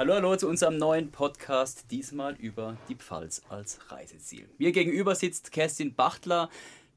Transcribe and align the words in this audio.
Hallo, 0.00 0.14
hallo 0.14 0.34
zu 0.34 0.48
unserem 0.48 0.78
neuen 0.78 1.12
Podcast, 1.12 1.90
diesmal 1.90 2.34
über 2.36 2.78
die 2.88 2.94
Pfalz 2.94 3.42
als 3.50 3.92
Reiseziel. 3.92 4.48
Mir 4.56 4.72
gegenüber 4.72 5.14
sitzt 5.14 5.52
Kerstin 5.52 5.94
Bachtler, 5.94 6.48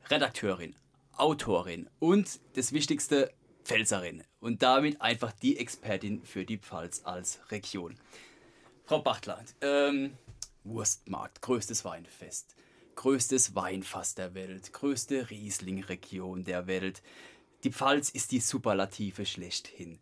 Redakteurin, 0.10 0.74
Autorin 1.18 1.90
und 2.00 2.40
das 2.54 2.72
Wichtigste, 2.72 3.34
Pfälzerin 3.66 4.24
und 4.40 4.64
damit 4.64 5.02
einfach 5.02 5.34
die 5.34 5.58
Expertin 5.58 6.24
für 6.24 6.46
die 6.46 6.60
Pfalz 6.60 7.02
als 7.04 7.42
Region. 7.52 7.96
Frau 8.86 9.00
Bachtler, 9.00 9.44
ähm, 9.60 10.14
Wurstmarkt, 10.64 11.42
größtes 11.42 11.84
Weinfest, 11.84 12.56
größtes 12.96 13.54
Weinfass 13.54 14.16
der 14.16 14.34
Welt, 14.34 14.72
größte 14.72 15.30
Riesling-Region 15.30 16.46
der 16.46 16.68
Welt. 16.68 17.04
Die 17.66 17.72
Pfalz 17.74 18.10
ist 18.10 18.32
die 18.32 18.40
Superlative 18.40 19.26
schlechthin. 19.26 20.00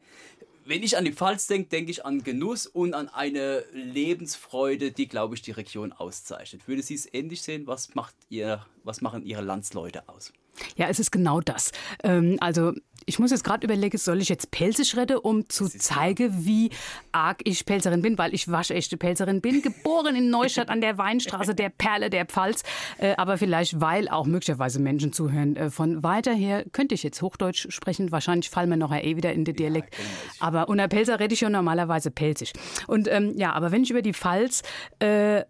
Wenn 0.63 0.83
ich 0.83 0.95
an 0.95 1.05
die 1.05 1.13
Pfalz 1.13 1.47
denke, 1.47 1.70
denke 1.70 1.91
ich 1.91 2.05
an 2.05 2.23
Genuss 2.23 2.67
und 2.67 2.93
an 2.93 3.09
eine 3.09 3.63
Lebensfreude, 3.73 4.91
die, 4.91 5.07
glaube 5.07 5.35
ich, 5.35 5.41
die 5.41 5.51
Region 5.51 5.91
auszeichnet. 5.91 6.67
Würde 6.67 6.84
Sie 6.84 6.93
es 6.93 7.11
ähnlich 7.11 7.41
sehen? 7.41 7.65
Was, 7.65 7.95
macht 7.95 8.15
ihr, 8.29 8.65
was 8.84 9.01
machen 9.01 9.25
Ihre 9.25 9.41
Landsleute 9.41 10.07
aus? 10.07 10.31
Ja, 10.75 10.87
es 10.87 10.99
ist 10.99 11.11
genau 11.11 11.41
das. 11.41 11.71
Ähm, 12.03 12.37
also 12.41 12.73
ich 13.11 13.20
muss 13.20 13.31
jetzt 13.31 13.43
gerade 13.43 13.65
überlegen, 13.67 13.97
soll 13.97 14.21
ich 14.21 14.29
jetzt 14.29 14.51
Pelzisch 14.51 14.95
retten, 14.95 15.17
um 15.17 15.49
zu 15.49 15.67
zeigen, 15.67 16.45
wie 16.45 16.70
arg 17.11 17.41
ich 17.43 17.65
Pelzerin 17.65 18.01
bin, 18.01 18.17
weil 18.17 18.34
ich 18.34 18.49
waschechte 18.49 18.95
Pelzerin 18.95 19.41
bin, 19.41 19.61
geboren 19.61 20.15
in 20.15 20.29
Neustadt 20.29 20.70
an 20.70 20.79
der 20.79 20.97
Weinstraße, 20.97 21.53
der 21.53 21.67
Perle 21.67 22.09
der 22.09 22.25
Pfalz. 22.25 22.63
Äh, 22.99 23.15
aber 23.17 23.37
vielleicht, 23.37 23.81
weil 23.81 24.07
auch 24.07 24.25
möglicherweise 24.25 24.79
Menschen 24.79 25.12
zuhören 25.12 25.57
äh, 25.57 25.70
von 25.70 26.04
weiter 26.04 26.34
her, 26.34 26.63
könnte 26.71 26.95
ich 26.95 27.04
jetzt 27.04 27.21
Hochdeutsch 27.21 27.67
sprechen. 27.70 28.13
Wahrscheinlich 28.13 28.49
fallen 28.49 28.70
wir 28.70 28.77
noch 28.77 28.93
eh 28.93 29.17
wieder 29.17 29.34
in 29.34 29.43
den 29.43 29.57
Dialekt. 29.57 29.93
Ja, 29.93 30.05
aber 30.39 30.70
unter 30.70 30.87
Pelzer 30.87 31.20
rede 31.20 31.34
ich 31.34 31.41
ja 31.41 31.49
normalerweise 31.49 32.12
Pelzisch. 32.12 32.54
Und 32.87 33.09
ähm, 33.09 33.34
ja, 33.35 33.51
aber 33.51 33.73
wenn 33.73 33.84
ich 33.84 33.91
über 33.91 34.01
die 34.01 34.13
Pfalz 34.13 34.63
äh, 34.99 35.43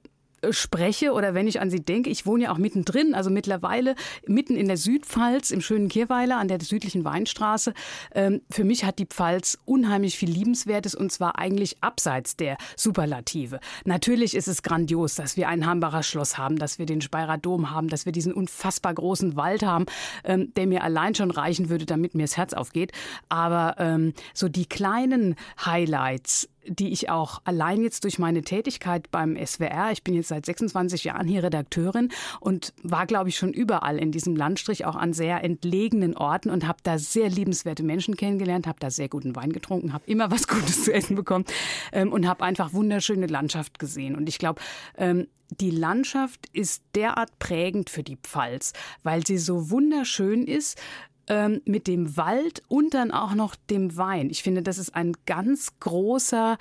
spreche 0.50 1.14
oder 1.14 1.34
wenn 1.34 1.48
ich 1.48 1.62
an 1.62 1.70
sie 1.70 1.84
denke, 1.84 2.10
ich 2.10 2.26
wohne 2.26 2.46
ja 2.46 2.52
auch 2.52 2.58
mittendrin, 2.58 3.14
also 3.14 3.30
mittlerweile 3.30 3.96
mitten 4.26 4.56
in 4.56 4.68
der 4.68 4.78
Südpfalz, 4.78 5.52
im 5.52 5.62
schönen 5.62 5.90
Kirweiler 5.90 6.38
an 6.38 6.48
der 6.48 6.60
südlichen 6.62 7.06
Weinstraße. 7.06 7.74
Ähm, 8.14 8.42
für 8.50 8.64
mich 8.64 8.84
hat 8.84 9.00
die 9.00 9.06
Pfalz 9.06 9.58
unheimlich 9.66 10.18
viel 10.18 10.30
Liebenswertes 10.30 10.96
und 10.96 11.12
zwar 11.12 11.38
eigentlich 11.38 11.84
abseits 11.84 12.36
der 12.36 12.58
Superlative. 12.76 13.60
Natürlich 13.86 14.36
ist 14.36 14.48
es 14.48 14.64
grandios, 14.64 15.16
dass 15.16 15.38
wir 15.38 15.48
ein 15.48 15.66
Hambacher 15.66 16.04
Schloss 16.04 16.38
haben, 16.38 16.58
dass 16.58 16.80
wir 16.80 16.86
den 16.86 17.02
Speyerer 17.02 17.38
Dom 17.38 17.72
haben, 17.72 17.88
dass 17.88 18.06
wir 18.06 18.12
diesen 18.12 18.34
unfassbar 18.34 18.94
großen 18.94 19.36
Wald 19.36 19.64
haben, 19.64 19.86
ähm, 20.24 20.54
der 20.56 20.68
mir 20.68 20.84
allein 20.84 21.14
schon 21.14 21.32
reichen 21.32 21.70
würde, 21.70 21.86
damit 21.86 22.16
mir 22.16 22.24
das 22.24 22.38
Herz 22.38 22.54
aufgeht. 22.54 22.92
Aber 23.30 23.76
ähm, 23.78 24.14
so 24.34 24.50
die 24.50 24.66
kleinen 24.66 25.36
Highlights, 25.64 26.50
die 26.66 26.92
ich 26.92 27.10
auch 27.10 27.42
allein 27.46 27.82
jetzt 27.82 28.04
durch 28.04 28.20
meine 28.20 28.44
Tätigkeit 28.44 29.10
beim 29.12 29.36
SWR, 29.36 29.92
ich 29.92 30.04
bin 30.04 30.14
jetzt 30.14 30.28
seit 30.28 30.46
26 30.46 31.04
Jahren 31.04 31.28
hier 31.28 31.44
Redakteurin 31.44 32.10
und 32.40 32.74
war, 32.84 33.06
glaube 33.06 33.30
ich, 33.30 33.38
schon 33.38 33.54
überall 33.54 33.98
in 33.98 34.12
diesem 34.12 34.36
Landstrich, 34.36 34.86
auch 34.86 34.96
an 34.96 35.14
sehr 35.14 35.44
entlegenen 35.44 36.16
Orten 36.16 36.50
und 36.50 36.68
habe 36.68 36.80
da 36.84 36.98
sehr 36.98 37.30
liebenswerte 37.30 37.84
Menschen 37.84 38.16
kennengelernt, 38.16 38.68
habe 38.68 38.80
da 38.80 38.90
sehr 38.90 39.10
guten 39.10 39.36
Wein 39.36 39.54
getrunken, 39.54 39.94
habe 39.94 40.04
immer 40.08 40.32
was 40.32 40.48
Gutes 40.52 40.84
zu 40.84 40.94
essen 40.94 41.16
bekommen 41.16 41.46
ähm, 41.92 42.12
und 42.12 42.28
habe 42.28 42.44
einfach 42.44 42.74
wunderschöne 42.74 43.28
Landschaft 43.28 43.80
gesehen. 43.80 44.16
Und 44.16 44.30
ich 44.30 44.38
glaube, 44.38 44.62
ähm, 44.98 45.28
die 45.60 45.72
Landschaft 45.72 46.48
ist 46.54 46.82
derart 46.96 47.38
prägend 47.40 47.90
für 47.90 48.04
die 48.04 48.16
Pfalz, 48.16 48.72
weil 49.04 49.26
sie 49.26 49.38
so 49.38 49.70
wunderschön 49.70 50.48
ist, 50.48 50.80
ähm, 51.28 51.62
mit 51.66 51.88
dem 51.88 52.18
Wald 52.18 52.64
und 52.68 52.94
dann 52.94 53.12
auch 53.12 53.34
noch 53.34 53.56
dem 53.56 53.98
Wein. 53.98 54.30
Ich 54.30 54.44
finde, 54.44 54.62
das 54.62 54.78
ist 54.78 54.96
ein 54.96 55.14
ganz 55.26 55.80
großer 55.80 56.58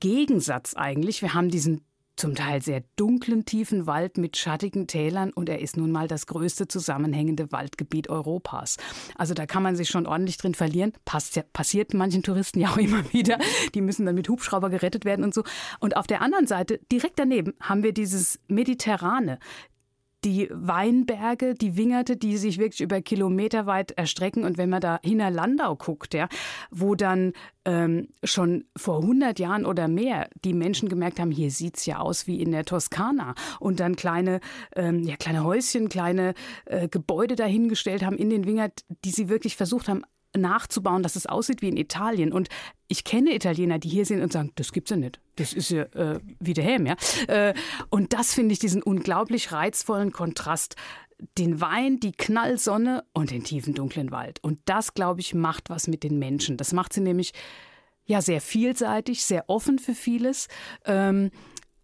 Gegensatz 0.00 0.74
eigentlich. 0.74 1.22
Wir 1.22 1.34
haben 1.34 1.50
diesen 1.50 1.82
zum 2.20 2.34
Teil 2.34 2.60
sehr 2.60 2.82
dunklen, 2.96 3.46
tiefen 3.46 3.86
Wald 3.86 4.18
mit 4.18 4.36
schattigen 4.36 4.86
Tälern 4.86 5.32
und 5.32 5.48
er 5.48 5.60
ist 5.60 5.78
nun 5.78 5.90
mal 5.90 6.06
das 6.06 6.26
größte 6.26 6.68
zusammenhängende 6.68 7.50
Waldgebiet 7.50 8.10
Europas. 8.10 8.76
Also 9.16 9.32
da 9.32 9.46
kann 9.46 9.62
man 9.62 9.74
sich 9.74 9.88
schon 9.88 10.06
ordentlich 10.06 10.36
drin 10.36 10.54
verlieren. 10.54 10.92
Pass, 11.06 11.30
passiert 11.54 11.94
manchen 11.94 12.22
Touristen 12.22 12.60
ja 12.60 12.68
auch 12.68 12.76
immer 12.76 13.02
wieder. 13.12 13.38
Die 13.74 13.80
müssen 13.80 14.04
dann 14.04 14.14
mit 14.14 14.28
Hubschrauber 14.28 14.68
gerettet 14.68 15.06
werden 15.06 15.24
und 15.24 15.32
so. 15.32 15.44
Und 15.78 15.96
auf 15.96 16.06
der 16.06 16.20
anderen 16.20 16.46
Seite, 16.46 16.78
direkt 16.92 17.18
daneben, 17.18 17.54
haben 17.58 17.82
wir 17.82 17.94
dieses 17.94 18.38
Mediterrane, 18.48 19.38
die 20.24 20.48
Weinberge, 20.52 21.54
die 21.54 21.76
Wingerte, 21.76 22.16
die 22.16 22.36
sich 22.36 22.58
wirklich 22.58 22.80
über 22.80 23.00
Kilometer 23.00 23.66
weit 23.66 23.92
erstrecken. 23.92 24.44
Und 24.44 24.58
wenn 24.58 24.70
man 24.70 24.80
da 24.80 25.00
hinter 25.02 25.30
Landau 25.30 25.76
guckt, 25.76 26.14
ja, 26.14 26.28
wo 26.70 26.94
dann 26.94 27.32
ähm, 27.64 28.08
schon 28.24 28.64
vor 28.76 29.00
100 29.00 29.38
Jahren 29.38 29.64
oder 29.66 29.88
mehr 29.88 30.28
die 30.44 30.52
Menschen 30.52 30.88
gemerkt 30.88 31.20
haben, 31.20 31.30
hier 31.30 31.50
sieht's 31.50 31.86
ja 31.86 31.98
aus 31.98 32.26
wie 32.26 32.40
in 32.40 32.52
der 32.52 32.64
Toskana. 32.64 33.34
Und 33.58 33.80
dann 33.80 33.96
kleine, 33.96 34.40
ähm, 34.76 35.02
ja, 35.02 35.16
kleine 35.16 35.44
Häuschen, 35.44 35.88
kleine 35.88 36.34
äh, 36.66 36.88
Gebäude 36.88 37.36
dahingestellt 37.36 38.04
haben 38.04 38.16
in 38.16 38.30
den 38.30 38.46
Wingert, 38.46 38.84
die 39.04 39.10
sie 39.10 39.28
wirklich 39.28 39.56
versucht 39.56 39.88
haben, 39.88 40.04
nachzubauen, 40.36 41.02
dass 41.02 41.16
es 41.16 41.26
aussieht 41.26 41.62
wie 41.62 41.68
in 41.68 41.76
Italien. 41.76 42.32
Und 42.32 42.48
ich 42.88 43.04
kenne 43.04 43.34
Italiener, 43.34 43.78
die 43.78 43.88
hier 43.88 44.06
sind 44.06 44.22
und 44.22 44.32
sagen, 44.32 44.52
das 44.56 44.72
gibt's 44.72 44.90
ja 44.90 44.96
nicht. 44.96 45.20
Das 45.36 45.52
ist 45.52 45.70
ja 45.70 45.82
äh, 45.94 46.20
wie 46.38 46.54
daheim, 46.54 46.86
ja. 46.86 46.96
Äh, 47.28 47.54
und 47.90 48.12
das 48.12 48.34
finde 48.34 48.52
ich 48.52 48.58
diesen 48.58 48.82
unglaublich 48.82 49.52
reizvollen 49.52 50.12
Kontrast. 50.12 50.76
Den 51.36 51.60
Wein, 51.60 52.00
die 52.00 52.12
Knallsonne 52.12 53.04
und 53.12 53.30
den 53.30 53.44
tiefen 53.44 53.74
dunklen 53.74 54.10
Wald. 54.10 54.42
Und 54.42 54.58
das, 54.64 54.94
glaube 54.94 55.20
ich, 55.20 55.34
macht 55.34 55.68
was 55.68 55.86
mit 55.86 56.02
den 56.02 56.18
Menschen. 56.18 56.56
Das 56.56 56.72
macht 56.72 56.94
sie 56.94 57.02
nämlich 57.02 57.32
ja 58.06 58.22
sehr 58.22 58.40
vielseitig, 58.40 59.24
sehr 59.24 59.44
offen 59.48 59.78
für 59.78 59.94
vieles. 59.94 60.48
Ähm, 60.86 61.30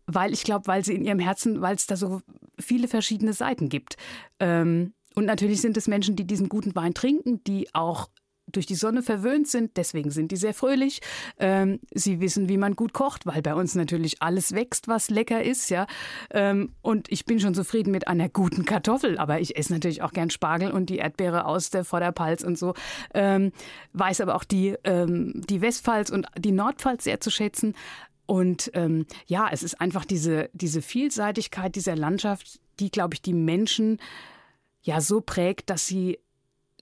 weil 0.06 0.32
ich 0.32 0.44
glaube, 0.44 0.68
weil 0.68 0.84
sie 0.84 0.94
in 0.94 1.04
ihrem 1.04 1.18
Herzen, 1.18 1.60
weil 1.60 1.74
es 1.74 1.86
da 1.86 1.96
so 1.96 2.22
viele 2.58 2.88
verschiedene 2.88 3.32
Seiten 3.32 3.68
gibt. 3.68 3.96
Ähm, 4.40 4.94
und 5.14 5.24
natürlich 5.24 5.60
sind 5.60 5.76
es 5.76 5.88
Menschen, 5.88 6.14
die 6.16 6.26
diesen 6.26 6.48
guten 6.48 6.74
Wein 6.74 6.94
trinken, 6.94 7.42
die 7.44 7.74
auch 7.74 8.08
durch 8.50 8.66
die 8.66 8.74
Sonne 8.74 9.02
verwöhnt 9.02 9.48
sind, 9.48 9.76
deswegen 9.76 10.10
sind 10.10 10.30
die 10.30 10.36
sehr 10.36 10.54
fröhlich. 10.54 11.00
Ähm, 11.38 11.80
sie 11.92 12.20
wissen, 12.20 12.48
wie 12.48 12.56
man 12.56 12.76
gut 12.76 12.92
kocht, 12.92 13.26
weil 13.26 13.42
bei 13.42 13.54
uns 13.54 13.74
natürlich 13.74 14.22
alles 14.22 14.54
wächst, 14.54 14.88
was 14.88 15.10
lecker 15.10 15.42
ist, 15.42 15.68
ja. 15.68 15.86
Ähm, 16.30 16.72
und 16.80 17.10
ich 17.10 17.24
bin 17.24 17.40
schon 17.40 17.54
zufrieden 17.54 17.90
mit 17.90 18.06
einer 18.08 18.28
guten 18.28 18.64
Kartoffel, 18.64 19.18
aber 19.18 19.40
ich 19.40 19.56
esse 19.56 19.72
natürlich 19.72 20.02
auch 20.02 20.12
gern 20.12 20.30
Spargel 20.30 20.70
und 20.70 20.90
die 20.90 20.98
Erdbeere 20.98 21.44
aus 21.44 21.70
der 21.70 21.84
Vorderpalz 21.84 22.44
und 22.44 22.56
so. 22.56 22.74
Ähm, 23.14 23.52
weiß 23.94 24.20
aber 24.20 24.36
auch 24.36 24.44
die, 24.44 24.76
ähm, 24.84 25.42
die 25.48 25.60
Westpfalz 25.60 26.10
und 26.10 26.26
die 26.38 26.52
Nordpfalz 26.52 27.04
sehr 27.04 27.20
zu 27.20 27.30
schätzen. 27.30 27.74
Und 28.26 28.70
ähm, 28.74 29.06
ja, 29.26 29.48
es 29.50 29.62
ist 29.62 29.80
einfach 29.80 30.04
diese, 30.04 30.50
diese 30.52 30.82
Vielseitigkeit 30.82 31.74
dieser 31.76 31.96
Landschaft, 31.96 32.60
die, 32.80 32.90
glaube 32.90 33.14
ich, 33.14 33.22
die 33.22 33.32
Menschen 33.32 33.98
ja 34.82 35.00
so 35.00 35.20
prägt, 35.20 35.70
dass 35.70 35.86
sie 35.86 36.18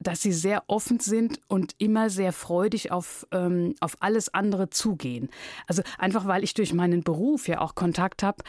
dass 0.06 0.22
sie 0.22 0.32
sehr 0.32 0.65
offen 0.69 1.00
sind 1.00 1.41
und 1.48 1.75
immer 1.78 2.10
sehr 2.10 2.32
freudig 2.32 2.92
auf, 2.92 3.26
ähm, 3.32 3.75
auf 3.81 3.97
alles 4.00 4.32
andere 4.32 4.70
zugehen. 4.70 5.28
Also 5.66 5.82
einfach, 5.98 6.26
weil 6.26 6.44
ich 6.44 6.54
durch 6.54 6.72
meinen 6.72 7.03
Beruf 7.03 7.48
ja 7.48 7.60
auch 7.60 7.75
Kontakt 7.75 8.22
habe 8.22 8.42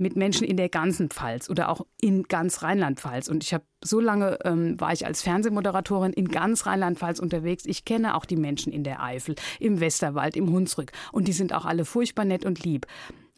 mit 0.00 0.16
Menschen 0.16 0.46
in 0.46 0.56
der 0.56 0.70
ganzen 0.70 1.10
Pfalz 1.10 1.50
oder 1.50 1.68
auch 1.68 1.82
in 2.00 2.22
ganz 2.24 2.62
Rheinland-Pfalz. 2.62 3.28
Und 3.28 3.44
ich 3.44 3.52
habe 3.52 3.64
so 3.84 4.00
lange 4.00 4.38
ähm, 4.44 4.80
war 4.80 4.92
ich 4.92 5.06
als 5.06 5.22
Fernsehmoderatorin 5.22 6.14
in 6.14 6.28
ganz 6.28 6.64
Rheinland-Pfalz 6.64 7.18
unterwegs. 7.18 7.64
Ich 7.66 7.84
kenne 7.84 8.16
auch 8.16 8.24
die 8.24 8.36
Menschen 8.36 8.72
in 8.72 8.82
der 8.82 9.02
Eifel, 9.02 9.34
im 9.58 9.78
Westerwald, 9.78 10.36
im 10.36 10.50
Hunsrück. 10.50 10.92
Und 11.12 11.28
die 11.28 11.32
sind 11.32 11.52
auch 11.52 11.66
alle 11.66 11.84
furchtbar 11.84 12.24
nett 12.24 12.46
und 12.46 12.64
lieb. 12.64 12.86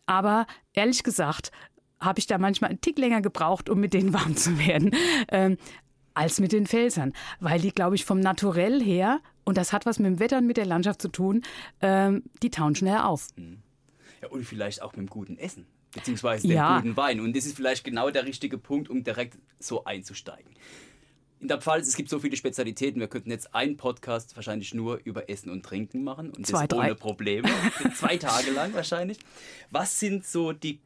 Aber 0.07 0.47
ehrlich 0.73 1.03
gesagt, 1.03 1.51
habe 2.01 2.19
ich 2.19 2.27
da 2.27 2.39
manchmal 2.39 2.71
einen 2.71 2.81
Tick 2.81 2.99
länger 2.99 3.23
gebraucht, 3.23 3.69
um 3.69 3.81
mit 3.81 3.95
denen 3.95 4.13
warm 4.13 4.37
zu 4.37 4.59
werden. 4.59 4.95
Ähm, 5.29 5.57
als 6.15 6.41
mit 6.41 6.53
den 6.53 6.67
Felsern, 6.67 7.13
weil 7.41 7.61
die, 7.61 7.73
glaube 7.73 7.97
ich, 7.97 8.05
vom 8.05 8.21
Naturell 8.21 8.83
her, 8.83 9.21
und 9.45 9.57
das 9.57 9.73
hat 9.73 9.87
was 9.87 9.99
mit 9.99 10.07
dem 10.07 10.21
Wetter 10.21 10.39
und 10.39 10.47
mit 10.47 10.57
der 10.57 10.67
Landschaft 10.67 11.03
zu 11.03 11.09
tun, 11.09 11.43
ähm, 11.81 12.23
die 12.43 12.51
tauen 12.51 12.75
schnell 12.75 12.99
auf. 12.99 13.29
Mhm. 13.37 13.59
Ja, 14.21 14.29
und 14.29 14.45
vielleicht 14.45 14.83
auch 14.83 14.93
mit 14.93 15.01
dem 15.01 15.11
guten 15.11 15.37
Essen, 15.37 15.67
beziehungsweise 15.93 16.47
dem 16.47 16.57
ja. 16.57 16.77
guten 16.79 16.97
Wein. 16.97 17.21
Und 17.21 17.37
das 17.37 17.45
ist 17.45 17.57
vielleicht 17.57 17.85
genau 17.85 18.11
der 18.11 18.25
richtige 18.25 18.57
Punkt, 18.57 18.89
um 18.89 19.03
direkt 19.03 19.37
so 19.59 19.85
einzusteigen. 19.85 20.53
In 21.41 21.49
der 21.49 21.61
Pfalz, 21.61 21.89
es 21.89 21.97
gibt 21.97 22.09
so 22.09 22.21
viele 22.21 22.37
Spezialitäten. 22.37 23.01
Wir 23.01 23.09
könnten 23.09 23.33
jetzt 23.33 23.53
einen 23.53 23.77
Podcast 23.77 24.37
wahrscheinlich 24.37 24.75
nur 24.75 25.01
über 25.03 25.29
Essen 25.29 25.51
und 25.51 25.65
Trinken 25.65 26.05
machen. 26.05 26.31
Und 26.31 26.47
Zwei, 26.47 26.69
das 26.69 26.79
drei. 26.79 26.87
ohne 26.87 26.95
Probleme. 26.95 27.49
Zwei 27.97 28.17
Tage 28.17 28.53
lang 28.53 28.73
wahrscheinlich. 28.75 29.19
Was 29.73 29.99
sind 29.99 30.25
so 30.25 30.53
die 30.53 30.79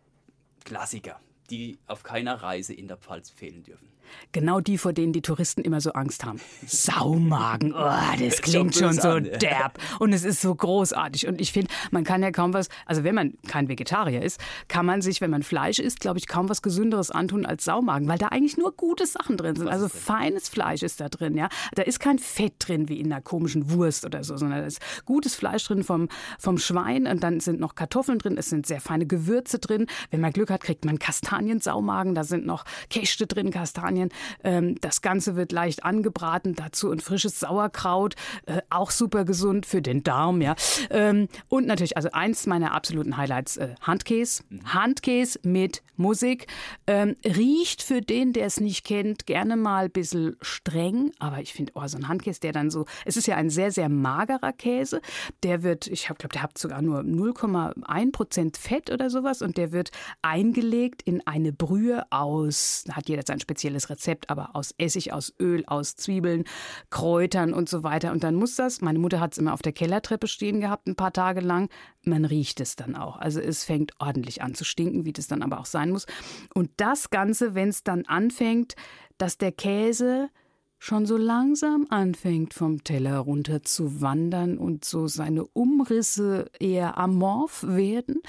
Klassiker? 0.65 1.21
Die 1.47 1.79
auf 1.87 2.03
keiner 2.03 2.43
Reise 2.43 2.75
in 2.75 2.89
der 2.89 2.97
Pfalz 2.97 3.31
fehlen 3.31 3.63
dürfen. 3.63 3.97
Genau 4.33 4.61
die, 4.61 4.79
vor 4.79 4.93
denen 4.93 5.13
die 5.13 5.23
Touristen 5.23 5.63
immer 5.63 5.81
so 5.81 5.93
Angst 5.93 6.25
haben. 6.25 6.41
Saumagen, 6.67 7.73
oh, 7.73 7.91
das 8.19 8.43
klingt 8.43 8.75
schon 8.75 8.93
so 8.93 9.21
derb. 9.21 9.79
Und 9.99 10.13
es 10.13 10.25
ist 10.25 10.41
so 10.41 10.55
großartig. 10.55 11.27
Und 11.27 11.41
ich 11.41 11.53
finde, 11.53 11.73
man 11.91 12.05
kann 12.05 12.23
ja 12.23 12.31
kaum 12.31 12.53
was, 12.53 12.69
also 12.85 13.05
wenn 13.05 13.15
man 13.15 13.35
kein 13.47 13.69
Vegetarier 13.69 14.23
ist, 14.23 14.41
kann 14.69 14.87
man 14.87 15.03
sich, 15.03 15.21
wenn 15.21 15.31
man 15.31 15.43
Fleisch 15.43 15.79
isst, 15.79 16.01
glaube 16.01 16.19
ich, 16.19 16.27
kaum 16.27 16.49
was 16.49 16.63
Gesünderes 16.63 17.11
antun 17.11 17.47
als 17.47 17.65
Saumagen, 17.65 18.09
weil 18.09 18.19
da 18.19 18.29
eigentlich 18.29 18.57
nur 18.57 18.73
gute 18.73 19.07
Sachen 19.07 19.37
drin 19.37 19.57
sind. 19.57 19.69
Also 19.69 19.89
feines 19.89 20.49
Fleisch 20.49 20.83
ist 20.83 21.01
da 21.01 21.09
drin, 21.09 21.37
ja. 21.37 21.49
Da 21.75 21.83
ist 21.83 22.01
kein 22.01 22.19
Fett 22.19 22.55
drin 22.59 22.89
wie 22.89 23.01
in 23.01 23.13
einer 23.13 23.23
komischen 23.23 23.71
Wurst 23.71 24.05
oder 24.05 24.25
so, 24.25 24.37
sondern 24.37 24.61
da 24.61 24.67
ist 24.67 24.81
gutes 25.05 25.35
Fleisch 25.35 25.65
drin 25.65 25.85
vom, 25.85 26.09
vom 26.39 26.59
Schwein 26.59 27.07
und 27.07 27.23
dann 27.23 27.41
sind 27.41 27.61
noch 27.61 27.75
Kartoffeln 27.75 28.19
drin, 28.19 28.37
es 28.39 28.51
sind 28.51 28.67
sehr 28.67 28.81
feine 28.81 29.07
Gewürze 29.07 29.59
drin. 29.59 29.87
Wenn 30.11 30.21
man 30.21 30.33
Glück 30.33 30.51
hat, 30.51 30.63
kriegt 30.63 30.85
man 30.85 30.99
Kastaniensaumagen, 31.37 32.15
da 32.15 32.25
sind 32.25 32.47
noch 32.47 32.65
Käste 32.89 33.27
drin, 33.27 33.51
Kastanien. 33.51 34.11
Ähm, 34.43 34.77
das 34.81 35.03
Ganze 35.03 35.37
wird 35.37 35.53
leicht 35.53 35.85
angebraten, 35.85 36.55
dazu 36.55 36.91
ein 36.91 37.01
frisches 37.01 37.41
Sauerkraut, 37.41 38.15
äh, 38.47 38.63
auch 38.71 38.91
super 38.91 39.25
gesund 39.25 39.67
für 39.67 39.83
den 39.83 40.03
Darm, 40.03 40.41
ja. 40.41 40.55
Ähm, 40.91 41.29
und 41.49 41.67
natürlich, 41.67 41.97
also 41.97 42.11
eins 42.13 42.47
meiner 42.47 42.73
absoluten 42.73 43.17
Highlights, 43.17 43.59
äh, 43.59 43.75
Handkäse. 43.83 44.43
Mhm. 44.49 44.75
Handkäse 44.75 45.39
mit 45.43 45.83
Musik. 45.97 46.47
Ähm, 46.87 47.17
riecht 47.25 47.83
für 47.83 48.01
den, 48.01 48.33
der 48.33 48.47
es 48.47 48.61
nicht 48.61 48.85
kennt, 48.85 49.27
gerne 49.27 49.57
mal 49.57 49.87
ein 49.87 49.91
bisschen 49.91 50.37
streng, 50.41 51.13
aber 51.19 51.41
ich 51.41 51.53
finde, 51.53 51.73
oh, 51.75 51.87
so 51.87 51.97
ein 51.97 52.09
Handkäse, 52.09 52.41
der 52.41 52.53
dann 52.53 52.71
so, 52.71 52.87
es 53.05 53.17
ist 53.17 53.27
ja 53.27 53.37
ein 53.37 53.51
sehr, 53.51 53.71
sehr 53.71 53.89
magerer 53.89 54.53
Käse, 54.53 55.01
der 55.43 55.63
wird, 55.63 55.87
ich 55.87 56.07
glaube, 56.07 56.29
der 56.29 56.43
hat 56.43 56.59
sogar 56.59 56.83
nur 56.83 57.01
0,1 57.01 58.13
Prozent 58.13 58.57
Fett 58.57 58.91
oder 58.91 59.11
sowas 59.11 59.43
und 59.43 59.57
der 59.57 59.73
wird 59.73 59.91
eingelegt 60.23 61.03
in 61.03 61.26
eine 61.27 61.53
Brühe 61.53 62.05
aus, 62.11 62.85
hat 62.91 63.09
jeder 63.09 63.23
sein 63.27 63.41
spezielles 63.41 63.91
Rezept, 63.91 64.31
aber 64.31 64.55
aus 64.55 64.75
Essig, 64.79 65.13
aus 65.13 65.35
Öl, 65.41 65.65
aus 65.67 65.97
Zwiebeln, 65.97 66.45
Kräutern 66.91 67.53
und 67.53 67.69
so 67.69 67.83
weiter. 67.83 68.13
Und 68.13 68.25
dann 68.25 68.35
muss 68.35 68.57
das, 68.57 68.81
meine 68.81 68.99
Mutter 68.99 69.21
hat 69.21 69.33
es 69.33 69.39
immer 69.39 69.53
auf 69.53 69.63
der 69.63 69.73
Kellertreppe 69.73 70.29
stehen 70.29 70.61
gehabt, 70.61 70.87
ein 70.87 70.97
paar 70.97 71.13
Tage 71.13 71.41
lang, 71.41 71.69
man 72.03 72.25
riecht 72.25 72.61
es 72.61 72.77
dann 72.77 72.95
auch. 72.97 73.19
Also 73.19 73.41
es 73.41 73.65
fängt 73.65 73.93
ordentlich 73.99 74.43
an 74.43 74.55
zu 74.55 74.65
stinken, 74.65 75.05
wie 75.05 75.13
das 75.13 75.27
dann 75.27 75.43
aber 75.43 75.61
auch 75.61 75.67
sein 75.67 75.91
muss. 75.91 76.07
Und 76.55 76.71
das 76.77 77.11
Ganze, 77.11 77.55
wenn 77.55 77.69
es 77.69 77.83
dann 77.83 78.07
anfängt, 78.07 78.75
dass 79.19 79.39
der 79.39 79.53
Käse 79.53 80.31
schon 80.79 81.07
so 81.07 81.17
langsam 81.17 81.87
anfängt, 81.91 82.55
vom 82.55 82.85
Teller 82.85 83.19
runter 83.19 83.63
zu 83.63 84.01
wandern 84.01 84.59
und 84.59 84.85
so 84.85 85.09
seine 85.09 85.45
Umrisse 85.47 86.47
eher 86.61 86.99
amorph 86.99 87.65
werden. 87.67 88.21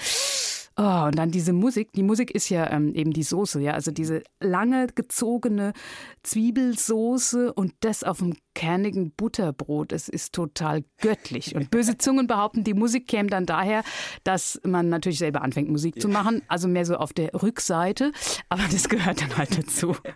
Oh, 0.80 1.06
und 1.06 1.18
dann 1.18 1.32
diese 1.32 1.52
Musik. 1.52 1.90
Die 1.94 2.04
Musik 2.04 2.30
ist 2.30 2.50
ja 2.50 2.70
ähm, 2.70 2.94
eben 2.94 3.12
die 3.12 3.24
Soße, 3.24 3.60
ja. 3.60 3.72
Also 3.72 3.90
diese 3.90 4.22
lange 4.38 4.86
gezogene 4.86 5.72
Zwiebelsoße 6.22 7.52
und 7.52 7.74
das 7.80 8.04
auf 8.04 8.18
dem 8.18 8.36
kernigen 8.58 9.12
Butterbrot. 9.12 9.92
Es 9.92 10.08
ist 10.08 10.32
total 10.32 10.82
göttlich. 11.00 11.54
Und 11.54 11.70
böse 11.70 11.96
Zungen 11.96 12.26
behaupten, 12.26 12.64
die 12.64 12.74
Musik 12.74 13.06
käme 13.06 13.30
dann 13.30 13.46
daher, 13.46 13.84
dass 14.24 14.60
man 14.64 14.88
natürlich 14.88 15.20
selber 15.20 15.42
anfängt, 15.42 15.70
Musik 15.70 15.94
ja. 15.94 16.00
zu 16.00 16.08
machen. 16.08 16.42
Also 16.48 16.66
mehr 16.66 16.84
so 16.84 16.96
auf 16.96 17.12
der 17.12 17.32
Rückseite. 17.40 18.10
Aber 18.48 18.64
das 18.68 18.88
gehört 18.88 19.20
dann 19.22 19.36
halt 19.38 19.56
dazu. 19.56 19.96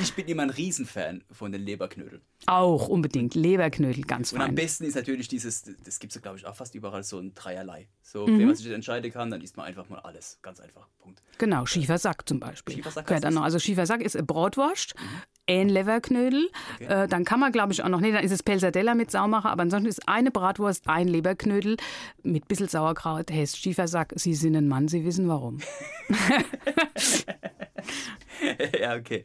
Ich 0.00 0.14
bin 0.14 0.26
immer 0.26 0.44
ein 0.44 0.50
Riesenfan 0.50 1.24
von 1.30 1.50
den 1.50 1.60
Leberknödeln. 1.60 2.22
Auch 2.46 2.88
unbedingt. 2.88 3.34
Leberknödel, 3.34 4.04
ganz 4.04 4.30
fein. 4.30 4.40
Und 4.40 4.48
am 4.50 4.54
besten 4.54 4.84
ist 4.84 4.94
natürlich 4.94 5.28
dieses, 5.28 5.64
das 5.84 5.98
gibt 5.98 6.14
es 6.14 6.22
glaube 6.22 6.38
ich 6.38 6.46
auch 6.46 6.54
fast 6.54 6.74
überall, 6.74 7.02
so 7.02 7.18
ein 7.18 7.34
Dreierlei. 7.34 7.88
So, 8.00 8.26
mhm. 8.26 8.38
wenn 8.38 8.46
man 8.46 8.54
sich 8.54 8.70
entscheiden 8.70 9.12
kann, 9.12 9.30
dann 9.30 9.40
isst 9.40 9.56
man 9.56 9.66
einfach 9.66 9.88
mal 9.88 9.98
alles. 9.98 10.38
Ganz 10.42 10.60
einfach. 10.60 10.86
Punkt. 11.00 11.22
Genau, 11.38 11.66
Schiefersack 11.66 12.28
zum 12.28 12.40
Beispiel. 12.40 12.76
Schiefersack 12.76 13.10
ja, 13.10 13.20
dann 13.20 13.34
noch. 13.34 13.42
Also 13.42 13.58
Schiefersack 13.58 14.00
ist 14.00 14.16
Brotwurst, 14.26 14.94
mhm. 14.96 15.22
Ein 15.46 15.68
Leberknödel. 15.68 16.50
Okay. 16.74 17.04
Äh, 17.04 17.08
dann 17.08 17.24
kann 17.24 17.40
man, 17.40 17.52
glaube 17.52 17.72
ich, 17.72 17.82
auch 17.82 17.88
noch, 17.88 18.00
nee, 18.00 18.12
dann 18.12 18.24
ist 18.24 18.30
es 18.30 18.42
Pelzadella 18.42 18.94
mit 18.94 19.10
Saumacher, 19.10 19.50
aber 19.50 19.62
ansonsten 19.62 19.88
ist 19.88 20.08
eine 20.08 20.30
Bratwurst, 20.30 20.88
ein 20.88 21.08
Leberknödel 21.08 21.76
mit 22.22 22.48
bisschen 22.48 22.68
Sauerkraut, 22.68 23.30
heißt 23.30 23.58
Schiefersack. 23.58 24.12
Sie 24.16 24.34
sind 24.34 24.56
ein 24.56 24.68
Mann, 24.68 24.88
Sie 24.88 25.04
wissen 25.04 25.28
warum. 25.28 25.60
ja, 28.80 28.96
okay. 28.96 29.24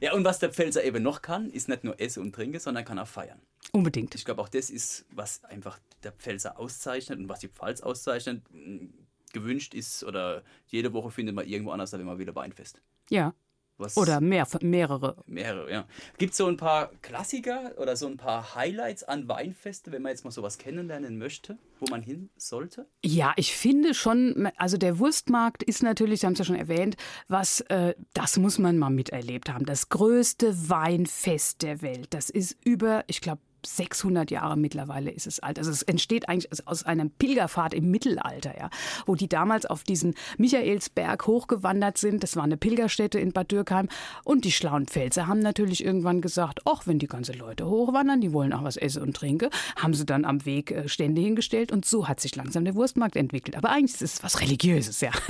Ja, 0.00 0.12
und 0.12 0.24
was 0.24 0.38
der 0.38 0.52
Pfälzer 0.52 0.84
eben 0.84 1.02
noch 1.02 1.22
kann, 1.22 1.48
ist 1.50 1.68
nicht 1.68 1.84
nur 1.84 1.98
Essen 1.98 2.22
und 2.22 2.34
Trinken, 2.34 2.60
sondern 2.60 2.84
kann 2.84 2.98
auch 2.98 3.06
feiern. 3.06 3.40
Unbedingt. 3.72 4.14
Ich 4.14 4.24
glaube, 4.24 4.42
auch 4.42 4.48
das 4.48 4.68
ist, 4.68 5.06
was 5.10 5.42
einfach 5.44 5.78
der 6.02 6.12
Pfälzer 6.12 6.58
auszeichnet 6.58 7.18
und 7.18 7.28
was 7.28 7.40
die 7.40 7.48
Pfalz 7.48 7.80
auszeichnet. 7.80 8.42
Gewünscht 9.32 9.74
ist 9.74 10.04
oder 10.04 10.42
jede 10.66 10.92
Woche 10.92 11.10
findet 11.10 11.34
man 11.34 11.46
irgendwo 11.46 11.72
anders, 11.72 11.92
wenn 11.92 12.04
man 12.04 12.18
wieder 12.18 12.34
Weinfest. 12.34 12.82
Ja. 13.08 13.34
Was 13.76 13.96
oder 13.96 14.20
mehr, 14.20 14.46
mehrere. 14.60 15.16
Mehrere, 15.26 15.70
ja. 15.70 15.86
Gibt 16.16 16.32
es 16.32 16.36
so 16.36 16.46
ein 16.46 16.56
paar 16.56 16.90
Klassiker 17.02 17.72
oder 17.78 17.96
so 17.96 18.06
ein 18.06 18.16
paar 18.16 18.54
Highlights 18.54 19.02
an 19.02 19.26
Weinfeste, 19.26 19.90
wenn 19.90 20.02
man 20.02 20.10
jetzt 20.10 20.24
mal 20.24 20.30
sowas 20.30 20.58
kennenlernen 20.58 21.18
möchte, 21.18 21.58
wo 21.80 21.86
man 21.90 22.02
hin 22.02 22.30
sollte? 22.36 22.86
Ja, 23.04 23.32
ich 23.36 23.56
finde 23.56 23.94
schon, 23.94 24.48
also 24.56 24.76
der 24.76 24.98
Wurstmarkt 25.00 25.62
ist 25.64 25.82
natürlich, 25.82 26.20
Sie 26.20 26.26
haben 26.26 26.34
es 26.34 26.38
ja 26.38 26.44
schon 26.44 26.56
erwähnt, 26.56 26.96
was, 27.26 27.60
äh, 27.62 27.94
das 28.12 28.36
muss 28.36 28.58
man 28.58 28.78
mal 28.78 28.90
miterlebt 28.90 29.52
haben. 29.52 29.66
Das 29.66 29.88
größte 29.88 30.68
Weinfest 30.68 31.62
der 31.62 31.82
Welt. 31.82 32.14
Das 32.14 32.30
ist 32.30 32.56
über, 32.64 33.02
ich 33.08 33.20
glaube, 33.20 33.40
600 33.66 34.30
Jahre 34.30 34.56
mittlerweile 34.56 35.10
ist 35.10 35.26
es 35.26 35.40
alt. 35.40 35.58
Also 35.58 35.70
es 35.70 35.82
entsteht 35.82 36.28
eigentlich 36.28 36.66
aus 36.66 36.84
einer 36.84 37.06
Pilgerfahrt 37.06 37.74
im 37.74 37.90
Mittelalter, 37.90 38.56
ja, 38.58 38.70
wo 39.06 39.14
die 39.14 39.28
damals 39.28 39.66
auf 39.66 39.84
diesen 39.84 40.14
Michaelsberg 40.38 41.26
hochgewandert 41.26 41.98
sind. 41.98 42.22
Das 42.22 42.36
war 42.36 42.44
eine 42.44 42.56
Pilgerstätte 42.56 43.18
in 43.18 43.32
Bad 43.32 43.52
Dürkheim. 43.52 43.88
Und 44.24 44.44
die 44.44 44.52
schlauen 44.52 44.86
Pfälzer 44.86 45.26
haben 45.26 45.40
natürlich 45.40 45.84
irgendwann 45.84 46.20
gesagt, 46.20 46.60
ach, 46.64 46.86
wenn 46.86 46.98
die 46.98 47.06
ganzen 47.06 47.38
Leute 47.38 47.66
hochwandern, 47.66 48.20
die 48.20 48.32
wollen 48.32 48.52
auch 48.52 48.64
was 48.64 48.76
essen 48.76 49.02
und 49.02 49.16
trinken, 49.16 49.50
haben 49.76 49.94
sie 49.94 50.06
dann 50.06 50.24
am 50.24 50.44
Weg 50.44 50.70
äh, 50.70 50.88
Stände 50.88 51.20
hingestellt 51.20 51.72
und 51.72 51.84
so 51.84 52.08
hat 52.08 52.20
sich 52.20 52.34
langsam 52.36 52.64
der 52.64 52.74
Wurstmarkt 52.74 53.16
entwickelt. 53.16 53.56
Aber 53.56 53.70
eigentlich 53.70 53.94
ist 53.94 54.02
es 54.02 54.22
was 54.22 54.40
Religiöses, 54.40 55.00
ja. 55.00 55.10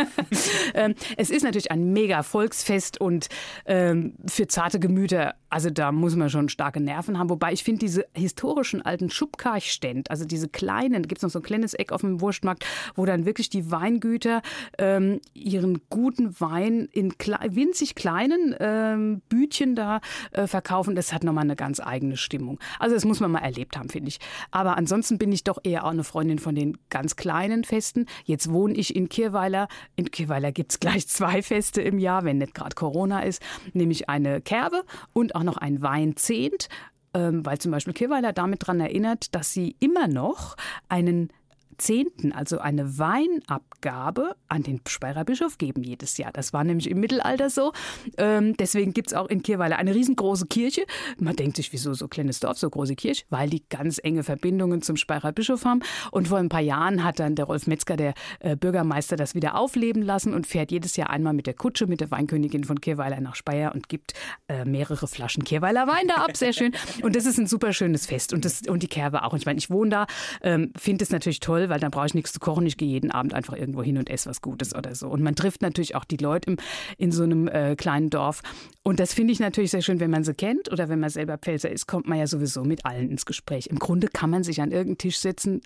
Ähm, 0.74 0.94
es 1.16 1.30
ist 1.30 1.42
natürlich 1.42 1.70
ein 1.70 1.92
mega 1.92 2.22
Volksfest 2.22 3.00
und 3.00 3.28
ähm, 3.66 4.14
für 4.26 4.48
zarte 4.48 4.80
Gemüter, 4.80 5.34
also 5.48 5.70
da 5.70 5.92
muss 5.92 6.16
man 6.16 6.30
schon 6.30 6.48
starke 6.48 6.80
Nerven 6.80 7.18
haben. 7.18 7.30
Wobei 7.30 7.52
ich 7.52 7.62
finde 7.62 7.80
diese 7.80 8.06
historischen 8.24 8.82
alten 8.82 9.10
Schubkarchständ, 9.10 10.10
also 10.10 10.24
diese 10.24 10.48
kleinen, 10.48 11.06
gibt 11.06 11.18
es 11.18 11.22
noch 11.22 11.30
so 11.30 11.38
ein 11.38 11.44
kleines 11.44 11.74
Eck 11.74 11.92
auf 11.92 12.00
dem 12.00 12.20
Wurstmarkt, 12.20 12.64
wo 12.94 13.04
dann 13.04 13.24
wirklich 13.24 13.48
die 13.48 13.70
Weingüter 13.70 14.42
ähm, 14.78 15.20
ihren 15.32 15.80
guten 15.90 16.40
Wein 16.40 16.88
in 16.92 17.16
kle 17.18 17.38
winzig 17.50 17.94
kleinen 17.94 18.54
ähm, 18.58 19.22
Bütchen 19.28 19.74
da 19.76 20.00
äh, 20.32 20.46
verkaufen. 20.46 20.94
Das 20.94 21.12
hat 21.12 21.24
nochmal 21.24 21.44
eine 21.44 21.56
ganz 21.56 21.80
eigene 21.80 22.16
Stimmung. 22.16 22.58
Also 22.78 22.94
das 22.94 23.04
muss 23.04 23.20
man 23.20 23.30
mal 23.30 23.40
erlebt 23.40 23.76
haben, 23.76 23.88
finde 23.88 24.08
ich. 24.08 24.18
Aber 24.50 24.76
ansonsten 24.76 25.18
bin 25.18 25.32
ich 25.32 25.44
doch 25.44 25.58
eher 25.62 25.84
auch 25.84 25.90
eine 25.90 26.04
Freundin 26.04 26.38
von 26.38 26.54
den 26.54 26.78
ganz 26.90 27.16
kleinen 27.16 27.64
Festen. 27.64 28.06
Jetzt 28.24 28.50
wohne 28.50 28.74
ich 28.74 28.94
in 28.94 29.08
Kirweiler. 29.08 29.68
In 29.96 30.10
Kirweiler 30.10 30.52
gibt 30.52 30.72
es 30.72 30.80
gleich 30.80 31.08
zwei 31.08 31.42
Feste 31.42 31.82
im 31.82 31.98
Jahr, 31.98 32.24
wenn 32.24 32.38
nicht 32.38 32.54
gerade 32.54 32.74
Corona 32.74 33.20
ist, 33.20 33.42
nämlich 33.72 34.08
eine 34.08 34.40
Kerbe 34.40 34.84
und 35.12 35.34
auch 35.34 35.42
noch 35.42 35.56
ein 35.56 35.82
Weinzehnt 35.82 36.68
weil 37.14 37.58
zum 37.58 37.70
Beispiel 37.70 37.94
Kirweiler 37.94 38.32
damit 38.32 38.62
daran 38.62 38.80
erinnert, 38.80 39.34
dass 39.34 39.52
sie 39.52 39.76
immer 39.80 40.08
noch 40.08 40.56
einen 40.88 41.30
Zehnten, 41.76 42.32
also 42.32 42.58
eine 42.58 42.98
Weinabgabe, 42.98 44.36
an 44.48 44.62
den 44.62 44.80
Speyerer 44.86 45.24
Bischof 45.24 45.58
geben 45.58 45.82
jedes 45.82 46.16
Jahr. 46.16 46.32
Das 46.32 46.52
war 46.52 46.64
nämlich 46.64 46.90
im 46.90 47.00
Mittelalter 47.00 47.50
so. 47.50 47.72
Ähm, 48.16 48.56
deswegen 48.56 48.92
gibt 48.92 49.08
es 49.08 49.14
auch 49.14 49.28
in 49.28 49.42
Kirweiler 49.42 49.76
eine 49.76 49.94
riesengroße 49.94 50.46
Kirche. 50.46 50.84
Man 51.18 51.36
denkt 51.36 51.56
sich, 51.56 51.72
wieso 51.72 51.94
so 51.94 52.08
kleines 52.08 52.40
Dorf, 52.40 52.58
so 52.58 52.68
große 52.70 52.94
Kirche? 52.94 53.24
Weil 53.30 53.50
die 53.50 53.64
ganz 53.68 54.00
enge 54.02 54.22
Verbindungen 54.22 54.82
zum 54.82 54.96
Speyerer 54.96 55.32
Bischof 55.32 55.64
haben. 55.64 55.80
Und 56.10 56.28
vor 56.28 56.38
ein 56.38 56.48
paar 56.48 56.60
Jahren 56.60 57.04
hat 57.04 57.18
dann 57.18 57.34
der 57.34 57.46
Rolf 57.46 57.66
Metzger, 57.66 57.96
der 57.96 58.14
äh, 58.40 58.56
Bürgermeister, 58.56 59.16
das 59.16 59.34
wieder 59.34 59.56
aufleben 59.56 60.02
lassen 60.02 60.34
und 60.34 60.46
fährt 60.46 60.70
jedes 60.70 60.96
Jahr 60.96 61.10
einmal 61.10 61.32
mit 61.32 61.46
der 61.46 61.54
Kutsche, 61.54 61.86
mit 61.86 62.00
der 62.00 62.10
Weinkönigin 62.10 62.64
von 62.64 62.80
Kirweiler 62.80 63.20
nach 63.20 63.34
Speyer 63.34 63.74
und 63.74 63.88
gibt 63.88 64.14
äh, 64.48 64.64
mehrere 64.64 65.06
Flaschen 65.06 65.44
Kirweiler 65.44 65.86
Wein 65.86 66.08
da 66.08 66.16
ab. 66.16 66.36
Sehr 66.36 66.52
schön. 66.52 66.72
Und 67.02 67.16
das 67.16 67.26
ist 67.26 67.38
ein 67.38 67.46
super 67.46 67.72
schönes 67.72 68.06
Fest. 68.06 68.32
Und, 68.32 68.44
das, 68.44 68.62
und 68.62 68.82
die 68.82 68.88
Kerbe 68.88 69.24
auch. 69.24 69.34
Ich 69.34 69.46
meine, 69.46 69.58
ich 69.58 69.70
wohne 69.70 69.90
da, 69.90 70.06
ähm, 70.42 70.72
finde 70.76 71.04
es 71.04 71.10
natürlich 71.10 71.40
toll, 71.40 71.63
weil 71.68 71.80
dann 71.80 71.90
brauche 71.90 72.06
ich 72.06 72.14
nichts 72.14 72.32
zu 72.32 72.40
kochen. 72.40 72.66
Ich 72.66 72.76
gehe 72.76 72.88
jeden 72.88 73.10
Abend 73.10 73.34
einfach 73.34 73.54
irgendwo 73.54 73.82
hin 73.82 73.98
und 73.98 74.10
esse 74.10 74.30
was 74.30 74.40
Gutes 74.40 74.74
oder 74.74 74.94
so. 74.94 75.08
Und 75.08 75.22
man 75.22 75.34
trifft 75.34 75.62
natürlich 75.62 75.94
auch 75.94 76.04
die 76.04 76.16
Leute 76.16 76.50
im, 76.50 76.56
in 76.98 77.12
so 77.12 77.22
einem 77.22 77.48
äh, 77.48 77.76
kleinen 77.76 78.10
Dorf. 78.10 78.42
Und 78.82 79.00
das 79.00 79.14
finde 79.14 79.32
ich 79.32 79.40
natürlich 79.40 79.70
sehr 79.70 79.82
schön, 79.82 80.00
wenn 80.00 80.10
man 80.10 80.24
sie 80.24 80.34
kennt 80.34 80.70
oder 80.70 80.88
wenn 80.88 81.00
man 81.00 81.10
selber 81.10 81.38
Pfälzer 81.38 81.70
ist, 81.70 81.86
kommt 81.86 82.06
man 82.06 82.18
ja 82.18 82.26
sowieso 82.26 82.64
mit 82.64 82.84
allen 82.84 83.10
ins 83.10 83.26
Gespräch. 83.26 83.66
Im 83.68 83.78
Grunde 83.78 84.08
kann 84.08 84.30
man 84.30 84.42
sich 84.42 84.60
an 84.60 84.70
irgendeinen 84.70 84.98
Tisch 84.98 85.18
setzen, 85.18 85.60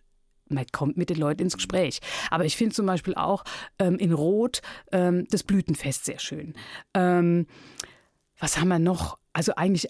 man 0.51 0.65
kommt 0.73 0.97
mit 0.97 1.11
den 1.11 1.19
Leuten 1.19 1.43
ins 1.43 1.57
Gespräch. 1.57 2.01
Aber 2.31 2.45
ich 2.45 2.57
finde 2.57 2.75
zum 2.75 2.87
Beispiel 2.87 3.15
auch 3.15 3.45
ähm, 3.79 3.97
in 3.97 4.13
Rot 4.13 4.63
ähm, 4.93 5.27
das 5.31 5.43
Blütenfest 5.43 6.05
sehr 6.05 6.19
schön. 6.19 6.55
Ähm, 6.95 7.47
was 8.39 8.59
haben 8.59 8.69
wir 8.69 8.79
noch? 8.79 9.19
Also 9.33 9.55
eigentlich 9.57 9.89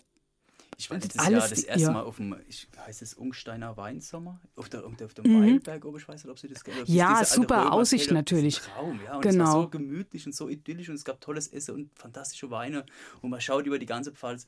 Ich 0.80 0.88
war 0.90 0.98
letztes 0.98 1.18
Alles, 1.18 1.40
Jahr 1.40 1.48
das 1.48 1.62
erste 1.64 1.82
ja. 1.82 1.90
Mal 1.90 2.02
auf 2.02 2.16
dem, 2.18 2.36
ich, 2.46 2.68
heißt 2.86 3.02
es 3.02 3.12
Ungsteiner 3.14 3.76
Weinsommer? 3.76 4.40
Auf, 4.54 4.68
der, 4.68 4.86
auf 4.86 4.94
dem 4.94 5.24
mhm. 5.24 5.42
Weinberg 5.42 5.84
oben, 5.84 5.98
ich 5.98 6.06
weiß 6.06 6.22
nicht, 6.22 6.30
ob 6.30 6.38
Sie 6.38 6.46
das 6.46 6.62
kennen. 6.62 6.84
Ja, 6.86 7.24
super 7.24 7.72
Aussicht 7.72 8.12
natürlich. 8.12 8.60
Traum, 8.60 9.00
ja. 9.04 9.16
Und 9.16 9.22
genau. 9.22 9.44
es 9.44 9.54
war 9.54 9.62
so 9.62 9.68
gemütlich 9.70 10.24
und 10.24 10.36
so 10.36 10.48
idyllisch 10.48 10.88
und 10.88 10.94
es 10.94 11.04
gab 11.04 11.20
tolles 11.20 11.48
Essen 11.48 11.74
und 11.74 11.98
fantastische 11.98 12.52
Weine. 12.52 12.86
Und 13.22 13.30
man 13.30 13.40
schaut 13.40 13.66
über 13.66 13.80
die 13.80 13.86
ganze 13.86 14.12
Pfalz. 14.12 14.46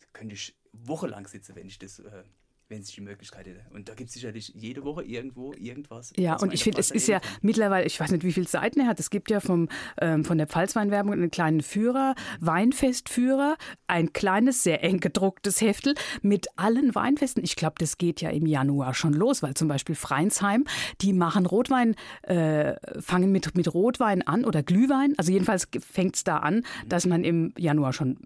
Da 0.00 0.06
könnte 0.12 0.34
ich 0.34 0.54
wochenlang 0.72 1.26
sitzen, 1.26 1.56
wenn 1.56 1.66
ich 1.66 1.78
das 1.78 1.98
äh, 1.98 2.24
wenn 2.70 2.84
sich 2.84 2.94
die 2.94 3.00
Möglichkeit 3.00 3.46
hätte. 3.46 3.60
Und 3.74 3.88
da 3.88 3.94
gibt 3.94 4.08
es 4.08 4.14
sicherlich 4.14 4.52
jede 4.54 4.84
Woche 4.84 5.02
irgendwo 5.02 5.52
irgendwas. 5.52 6.12
Ja, 6.16 6.36
und 6.36 6.54
ich 6.54 6.62
finde, 6.62 6.78
es 6.78 6.92
ist 6.92 7.08
ja 7.08 7.20
mittlerweile, 7.42 7.84
ich 7.84 7.98
weiß 7.98 8.12
nicht, 8.12 8.22
wie 8.22 8.32
viele 8.32 8.46
Seiten 8.46 8.80
er 8.80 8.86
hat. 8.86 9.00
Es 9.00 9.10
gibt 9.10 9.28
ja 9.28 9.40
vom, 9.40 9.68
ähm, 10.00 10.24
von 10.24 10.38
der 10.38 10.46
Pfalzweinwerbung 10.46 11.12
einen 11.12 11.30
kleinen 11.32 11.62
Führer, 11.62 12.14
Weinfestführer, 12.38 13.56
ein 13.88 14.12
kleines, 14.12 14.62
sehr 14.62 14.84
eng 14.84 15.00
gedrucktes 15.00 15.60
Heftel 15.60 15.94
mit 16.22 16.46
allen 16.56 16.94
Weinfesten. 16.94 17.42
Ich 17.42 17.56
glaube, 17.56 17.74
das 17.78 17.98
geht 17.98 18.20
ja 18.20 18.30
im 18.30 18.46
Januar 18.46 18.94
schon 18.94 19.14
los, 19.14 19.42
weil 19.42 19.54
zum 19.54 19.66
Beispiel 19.66 19.96
Freinsheim, 19.96 20.64
die 21.00 21.12
machen 21.12 21.46
Rotwein, 21.46 21.96
äh, 22.22 22.74
fangen 23.00 23.32
mit, 23.32 23.56
mit 23.56 23.74
Rotwein 23.74 24.22
an 24.22 24.44
oder 24.44 24.62
Glühwein. 24.62 25.14
Also 25.16 25.32
jedenfalls 25.32 25.68
fängt 25.80 26.14
es 26.14 26.24
da 26.24 26.38
an, 26.38 26.62
dass 26.86 27.04
man 27.04 27.24
im 27.24 27.52
Januar 27.58 27.92
schon 27.92 28.18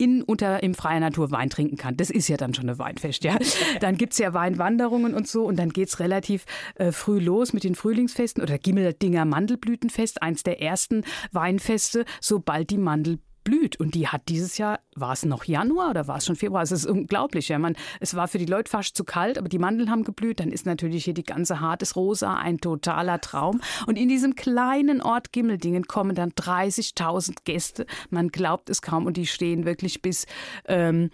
in 0.00 0.22
unter 0.22 0.62
im 0.62 0.74
freier 0.74 1.00
Natur 1.00 1.30
Wein 1.30 1.50
trinken 1.50 1.76
kann. 1.76 1.96
Das 1.96 2.08
ist 2.08 2.28
ja 2.28 2.38
dann 2.38 2.54
schon 2.54 2.68
eine 2.68 2.78
Weinfest, 2.78 3.22
ja. 3.22 3.36
Dann 3.80 3.96
gibt 3.96 4.14
es 4.14 4.18
ja 4.18 4.32
Weinwanderungen 4.32 5.14
und 5.14 5.28
so 5.28 5.44
und 5.44 5.58
dann 5.58 5.70
geht 5.70 5.88
es 5.88 6.00
relativ 6.00 6.46
äh, 6.76 6.90
früh 6.90 7.18
los 7.18 7.52
mit 7.52 7.64
den 7.64 7.74
Frühlingsfesten 7.74 8.42
oder 8.42 8.58
Gimmeldinger 8.58 9.24
Mandelblütenfest, 9.24 10.22
eins 10.22 10.42
der 10.42 10.62
ersten 10.62 11.04
Weinfeste, 11.32 12.04
sobald 12.20 12.70
die 12.70 12.78
Mandel 12.78 13.18
blüht. 13.44 13.78
Und 13.78 13.94
die 13.94 14.08
hat 14.08 14.22
dieses 14.28 14.58
Jahr, 14.58 14.80
war 14.94 15.12
es 15.12 15.24
noch 15.24 15.44
Januar 15.44 15.90
oder 15.90 16.08
war 16.08 16.18
es 16.18 16.26
schon 16.26 16.36
Februar? 16.36 16.62
Es 16.62 16.72
ist 16.72 16.86
unglaublich. 16.86 17.48
Ja. 17.48 17.58
Man, 17.58 17.76
es 18.00 18.14
war 18.14 18.28
für 18.28 18.38
die 18.38 18.46
Leute 18.46 18.70
fast 18.70 18.96
zu 18.96 19.04
kalt, 19.04 19.38
aber 19.38 19.48
die 19.48 19.58
Mandeln 19.58 19.90
haben 19.90 20.04
geblüht. 20.04 20.40
Dann 20.40 20.52
ist 20.52 20.66
natürlich 20.66 21.04
hier 21.04 21.14
die 21.14 21.24
ganze 21.24 21.60
Hartes 21.60 21.96
Rosa 21.96 22.34
ein 22.34 22.58
totaler 22.58 23.20
Traum. 23.20 23.60
Und 23.86 23.96
in 23.96 24.08
diesem 24.08 24.34
kleinen 24.34 25.00
Ort 25.00 25.32
Gimmeldingen 25.32 25.86
kommen 25.86 26.14
dann 26.14 26.30
30.000 26.30 27.38
Gäste. 27.44 27.86
Man 28.10 28.28
glaubt 28.28 28.70
es 28.70 28.82
kaum. 28.82 29.06
Und 29.06 29.16
die 29.16 29.26
stehen 29.26 29.64
wirklich 29.64 30.02
bis, 30.02 30.26
ähm, 30.66 31.10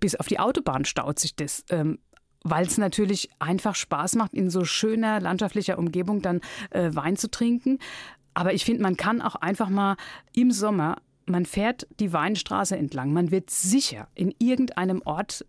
bis 0.00 0.16
auf 0.16 0.26
die 0.26 0.38
Autobahn 0.38 0.84
staut 0.84 1.18
sich 1.18 1.36
das. 1.36 1.64
Ähm, 1.70 1.98
weil 2.48 2.66
es 2.66 2.78
natürlich 2.78 3.30
einfach 3.40 3.74
Spaß 3.74 4.14
macht, 4.14 4.32
in 4.32 4.50
so 4.50 4.64
schöner 4.64 5.20
landschaftlicher 5.20 5.78
Umgebung 5.78 6.22
dann 6.22 6.40
äh, 6.70 6.90
Wein 6.94 7.16
zu 7.16 7.28
trinken. 7.28 7.78
Aber 8.34 8.52
ich 8.52 8.64
finde, 8.64 8.82
man 8.82 8.96
kann 8.96 9.22
auch 9.22 9.34
einfach 9.34 9.68
mal 9.68 9.96
im 10.32 10.50
Sommer 10.50 10.98
man 11.28 11.46
fährt 11.46 11.86
die 12.00 12.12
Weinstraße 12.12 12.76
entlang, 12.76 13.12
man 13.12 13.30
wird 13.30 13.50
sicher 13.50 14.08
in 14.14 14.34
irgendeinem 14.38 15.02
Ort 15.04 15.44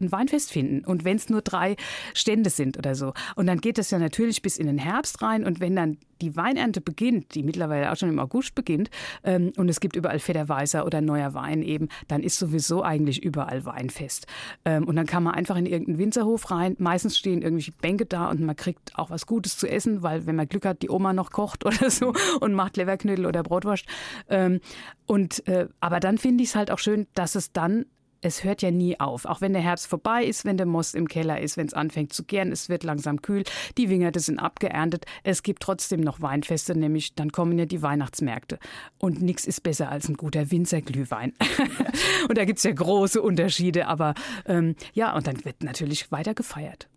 ein 0.00 0.12
Weinfest 0.12 0.52
finden. 0.52 0.84
Und 0.84 1.04
wenn 1.04 1.16
es 1.16 1.28
nur 1.28 1.42
drei 1.42 1.76
Stände 2.14 2.50
sind 2.50 2.78
oder 2.78 2.94
so. 2.94 3.12
Und 3.36 3.46
dann 3.46 3.60
geht 3.60 3.78
das 3.78 3.90
ja 3.90 3.98
natürlich 3.98 4.42
bis 4.42 4.58
in 4.58 4.66
den 4.66 4.78
Herbst 4.78 5.22
rein. 5.22 5.44
Und 5.44 5.60
wenn 5.60 5.76
dann 5.76 5.98
die 6.20 6.36
Weinernte 6.36 6.80
beginnt, 6.80 7.34
die 7.34 7.42
mittlerweile 7.42 7.90
auch 7.90 7.96
schon 7.96 8.08
im 8.08 8.18
August 8.18 8.54
beginnt, 8.54 8.90
ähm, 9.24 9.52
und 9.56 9.68
es 9.68 9.80
gibt 9.80 9.96
überall 9.96 10.20
Federweißer 10.20 10.86
oder 10.86 11.00
neuer 11.00 11.34
Wein 11.34 11.62
eben, 11.62 11.88
dann 12.08 12.22
ist 12.22 12.38
sowieso 12.38 12.82
eigentlich 12.82 13.22
überall 13.22 13.64
Weinfest. 13.64 14.26
Ähm, 14.64 14.86
und 14.86 14.96
dann 14.96 15.06
kann 15.06 15.22
man 15.22 15.34
einfach 15.34 15.56
in 15.56 15.66
irgendeinen 15.66 15.98
Winzerhof 15.98 16.50
rein. 16.50 16.76
Meistens 16.78 17.18
stehen 17.18 17.42
irgendwelche 17.42 17.72
Bänke 17.72 18.06
da 18.06 18.30
und 18.30 18.40
man 18.40 18.56
kriegt 18.56 18.96
auch 18.96 19.10
was 19.10 19.26
Gutes 19.26 19.58
zu 19.58 19.68
essen, 19.68 20.02
weil 20.02 20.26
wenn 20.26 20.36
man 20.36 20.48
Glück 20.48 20.64
hat, 20.64 20.82
die 20.82 20.90
Oma 20.90 21.12
noch 21.12 21.30
kocht 21.30 21.64
oder 21.66 21.90
so 21.90 22.14
und 22.40 22.54
macht 22.54 22.76
Leverknödel 22.76 23.26
oder 23.26 23.42
Brotwurst. 23.42 23.86
Ähm, 24.28 24.60
und, 25.06 25.46
äh, 25.48 25.68
aber 25.80 26.00
dann 26.00 26.18
finde 26.18 26.44
ich 26.44 26.50
es 26.50 26.56
halt 26.56 26.70
auch 26.70 26.78
schön, 26.78 27.06
dass 27.14 27.34
es 27.34 27.52
dann 27.52 27.86
es 28.22 28.44
hört 28.44 28.62
ja 28.62 28.70
nie 28.70 28.98
auf. 28.98 29.24
Auch 29.26 29.40
wenn 29.40 29.52
der 29.52 29.62
Herbst 29.62 29.86
vorbei 29.86 30.24
ist, 30.24 30.44
wenn 30.44 30.56
der 30.56 30.66
Most 30.66 30.94
im 30.94 31.08
Keller 31.08 31.40
ist, 31.40 31.56
wenn 31.56 31.66
es 31.66 31.74
anfängt 31.74 32.12
zu 32.12 32.24
gären, 32.24 32.52
es 32.52 32.68
wird 32.68 32.84
langsam 32.84 33.20
kühl, 33.20 33.42
die 33.76 33.90
Wingerte 33.90 34.20
sind 34.20 34.38
abgeerntet. 34.38 35.04
Es 35.24 35.42
gibt 35.42 35.62
trotzdem 35.62 36.00
noch 36.00 36.22
Weinfeste, 36.22 36.78
nämlich 36.78 37.14
dann 37.14 37.32
kommen 37.32 37.58
ja 37.58 37.66
die 37.66 37.82
Weihnachtsmärkte. 37.82 38.58
Und 38.98 39.20
nichts 39.20 39.44
ist 39.44 39.62
besser 39.62 39.90
als 39.90 40.08
ein 40.08 40.16
guter 40.16 40.50
Winzerglühwein. 40.50 41.34
und 42.28 42.38
da 42.38 42.44
gibt 42.44 42.58
es 42.58 42.64
ja 42.64 42.72
große 42.72 43.20
Unterschiede, 43.20 43.88
aber 43.88 44.14
ähm, 44.46 44.76
ja, 44.94 45.14
und 45.14 45.26
dann 45.26 45.44
wird 45.44 45.62
natürlich 45.62 46.10
weiter 46.12 46.34
gefeiert 46.34 46.88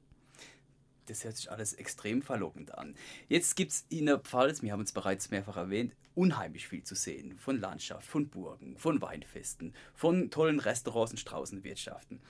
das 1.06 1.24
hört 1.24 1.38
sich 1.38 1.52
alles 1.52 1.74
extrem 1.74 2.22
verlockend 2.22 2.78
an. 2.78 2.96
Jetzt 3.28 3.56
gibt 3.56 3.72
es 3.72 3.86
in 3.90 4.06
der 4.06 4.20
Pfalz, 4.20 4.62
wir 4.62 4.72
haben 4.72 4.82
es 4.82 4.92
bereits 4.92 5.32
mehrfach 5.32 5.58
erwähnt, 5.58 5.96
unheimlich 6.16 6.68
viel 6.68 6.84
zu 6.84 6.96
sehen. 6.96 7.38
Von 7.38 7.60
Landschaft, 7.60 8.08
von 8.08 8.30
Burgen, 8.30 8.78
von 8.78 9.02
Weinfesten, 9.02 9.74
von 9.94 10.32
tollen 10.32 10.60
Restaurants 10.60 11.12
und 11.12 11.18
Straußenwirtschaften. 11.20 12.22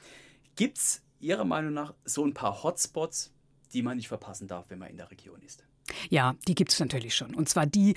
Gibt 0.55 0.77
es 0.77 1.01
Ihrer 1.20 1.46
Meinung 1.46 1.74
nach 1.74 1.94
so 2.03 2.25
ein 2.25 2.34
paar 2.34 2.63
Hotspots, 2.63 3.32
die 3.74 3.82
man 3.82 3.98
nicht 3.98 4.08
verpassen 4.08 4.48
darf, 4.48 4.65
wenn 4.70 4.79
man 4.79 4.89
in 4.89 4.98
der 4.98 5.12
Region 5.12 5.41
ist? 5.41 5.65
Ja, 6.10 6.36
die 6.48 6.55
gibt 6.55 6.72
es 6.72 6.79
natürlich 6.79 7.15
schon. 7.15 7.36
Und 7.36 7.50
zwar 7.50 7.65
die, 7.65 7.96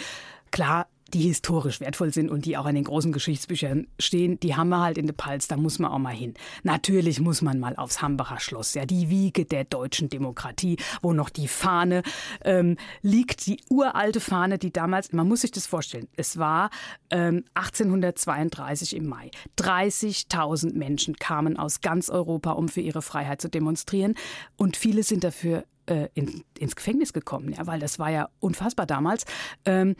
klar, 0.50 0.88
die 1.14 1.22
historisch 1.22 1.80
wertvoll 1.80 2.12
sind 2.12 2.30
und 2.30 2.44
die 2.44 2.56
auch 2.56 2.66
in 2.66 2.74
den 2.74 2.84
großen 2.84 3.12
Geschichtsbüchern 3.12 3.86
stehen, 3.98 4.38
die 4.40 4.56
haben 4.56 4.68
wir 4.68 4.80
halt 4.80 4.98
in 4.98 5.06
der 5.06 5.14
Palz, 5.14 5.48
da 5.48 5.56
muss 5.56 5.78
man 5.78 5.90
auch 5.90 5.98
mal 5.98 6.14
hin. 6.14 6.34
Natürlich 6.62 7.20
muss 7.20 7.40
man 7.40 7.58
mal 7.58 7.76
aufs 7.76 8.02
Hambacher 8.02 8.40
Schloss, 8.40 8.74
ja, 8.74 8.84
die 8.84 9.08
Wiege 9.08 9.44
der 9.44 9.64
deutschen 9.64 10.08
Demokratie, 10.10 10.76
wo 11.00 11.12
noch 11.12 11.30
die 11.30 11.48
Fahne 11.48 12.02
ähm, 12.44 12.76
liegt, 13.00 13.46
die 13.46 13.60
uralte 13.70 14.20
Fahne, 14.20 14.58
die 14.58 14.72
damals, 14.72 15.12
man 15.12 15.26
muss 15.26 15.40
sich 15.40 15.50
das 15.50 15.66
vorstellen, 15.66 16.08
es 16.16 16.38
war 16.38 16.70
ähm, 17.10 17.44
1832 17.54 18.94
im 18.94 19.06
Mai. 19.06 19.30
30.000 19.58 20.76
Menschen 20.76 21.16
kamen 21.16 21.56
aus 21.56 21.80
ganz 21.80 22.10
Europa, 22.10 22.52
um 22.52 22.68
für 22.68 22.80
ihre 22.80 23.02
Freiheit 23.02 23.40
zu 23.40 23.48
demonstrieren 23.48 24.14
und 24.56 24.76
viele 24.76 25.02
sind 25.02 25.24
dafür 25.24 25.64
äh, 25.88 26.08
in, 26.14 26.44
ins 26.58 26.76
Gefängnis 26.76 27.12
gekommen, 27.12 27.52
ja, 27.52 27.66
weil 27.66 27.80
das 27.80 27.98
war 27.98 28.10
ja 28.10 28.28
unfassbar 28.40 28.86
damals. 28.86 29.24
Ähm, 29.64 29.96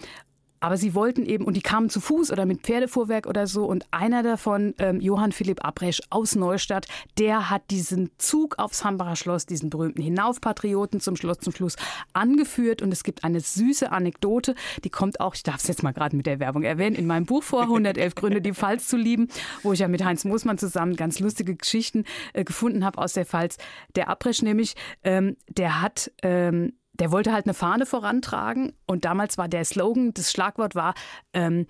aber 0.61 0.77
sie 0.77 0.95
wollten 0.95 1.25
eben, 1.25 1.45
und 1.45 1.57
die 1.57 1.63
kamen 1.63 1.91
zu 1.91 2.01
Fuß 2.01 2.31
oder 2.33 2.47
mit 2.47 2.63
Pferdefuhrwerk 2.63 3.27
oder 3.27 3.47
so. 3.47 3.65
Und 3.65 3.87
einer 3.91 4.23
davon, 4.23 4.75
ähm, 4.79 5.01
Johann 5.01 5.33
Philipp 5.33 5.65
Abresch 5.65 6.01
aus 6.11 6.35
Neustadt, 6.35 6.87
der 7.19 7.51
hat 7.51 7.71
diesen 7.71 8.11
Zug 8.19 8.59
aufs 8.59 8.85
Hambacher 8.85 9.17
Schloss, 9.17 9.47
diesen 9.47 9.71
berühmten 9.71 10.03
Hinaufpatrioten 10.03 11.01
zum 11.01 11.17
Schloss 11.17 11.39
zum 11.39 11.53
Schluss 11.53 11.77
angeführt. 12.13 12.83
Und 12.83 12.93
es 12.93 13.05
gibt 13.05 13.25
eine 13.25 13.41
süße 13.41 13.93
Anekdote, 13.93 14.55
die 14.85 14.91
kommt 14.91 15.21
auch, 15.21 15.35
ich 15.35 15.43
darf 15.43 15.57
es 15.57 15.69
jetzt 15.69 15.83
mal 15.83 15.93
gerade 15.93 16.17
mit 16.17 16.27
der 16.27 16.41
Werbung 16.41 16.63
erwähnen, 16.63 16.97
in 16.97 17.07
meinem 17.07 17.27
Buch 17.27 17.43
vor, 17.43 17.63
111 17.63 18.15
Gründe, 18.15 18.41
die 18.41 18.53
Pfalz 18.53 18.89
zu 18.89 18.97
lieben, 18.97 19.29
wo 19.63 19.73
ich 19.73 19.81
ja 19.81 19.89
mit 19.89 20.05
Heinz 20.05 20.25
Moosmann 20.25 20.59
zusammen 20.59 20.97
ganz 20.97 21.21
lustige 21.21 21.55
Geschichten 21.55 22.05
äh, 22.33 22.45
gefunden 22.45 22.85
habe 22.85 22.99
aus 22.99 23.13
der 23.13 23.27
Pfalz. 23.27 23.57
Der 23.97 24.09
Abresch 24.09 24.43
nämlich, 24.43 24.75
ähm, 25.05 25.37
der 25.49 25.83
hat 25.83 26.11
ähm, 26.23 26.73
der 26.99 27.13
wollte 27.13 27.33
halt 27.33 27.47
eine 27.47 27.55
Fahne 27.55 27.87
vorantragen 27.87 28.73
und 28.87 29.05
damals 29.05 29.39
war 29.39 29.49
der 29.49 29.65
Slogan, 29.65 30.13
das 30.15 30.31
Schlagwort 30.31 30.75
war 30.75 30.95
ähm, 31.33 31.67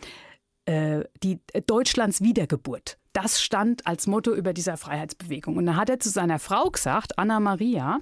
äh, 0.65 1.05
die 1.23 1.41
äh, 1.53 1.63
Deutschlands 1.63 2.21
Wiedergeburt. 2.21 2.99
Das 3.13 3.43
stand 3.43 3.87
als 3.87 4.07
Motto 4.07 4.35
über 4.35 4.53
dieser 4.53 4.77
Freiheitsbewegung. 4.77 5.57
Und 5.57 5.67
dann 5.67 5.77
hat 5.77 5.91
er 5.91 5.99
zu 5.99 6.09
seiner 6.09 6.39
Frau 6.39 6.71
gesagt, 6.71 7.19
Anna 7.19 7.41
Maria, 7.41 8.01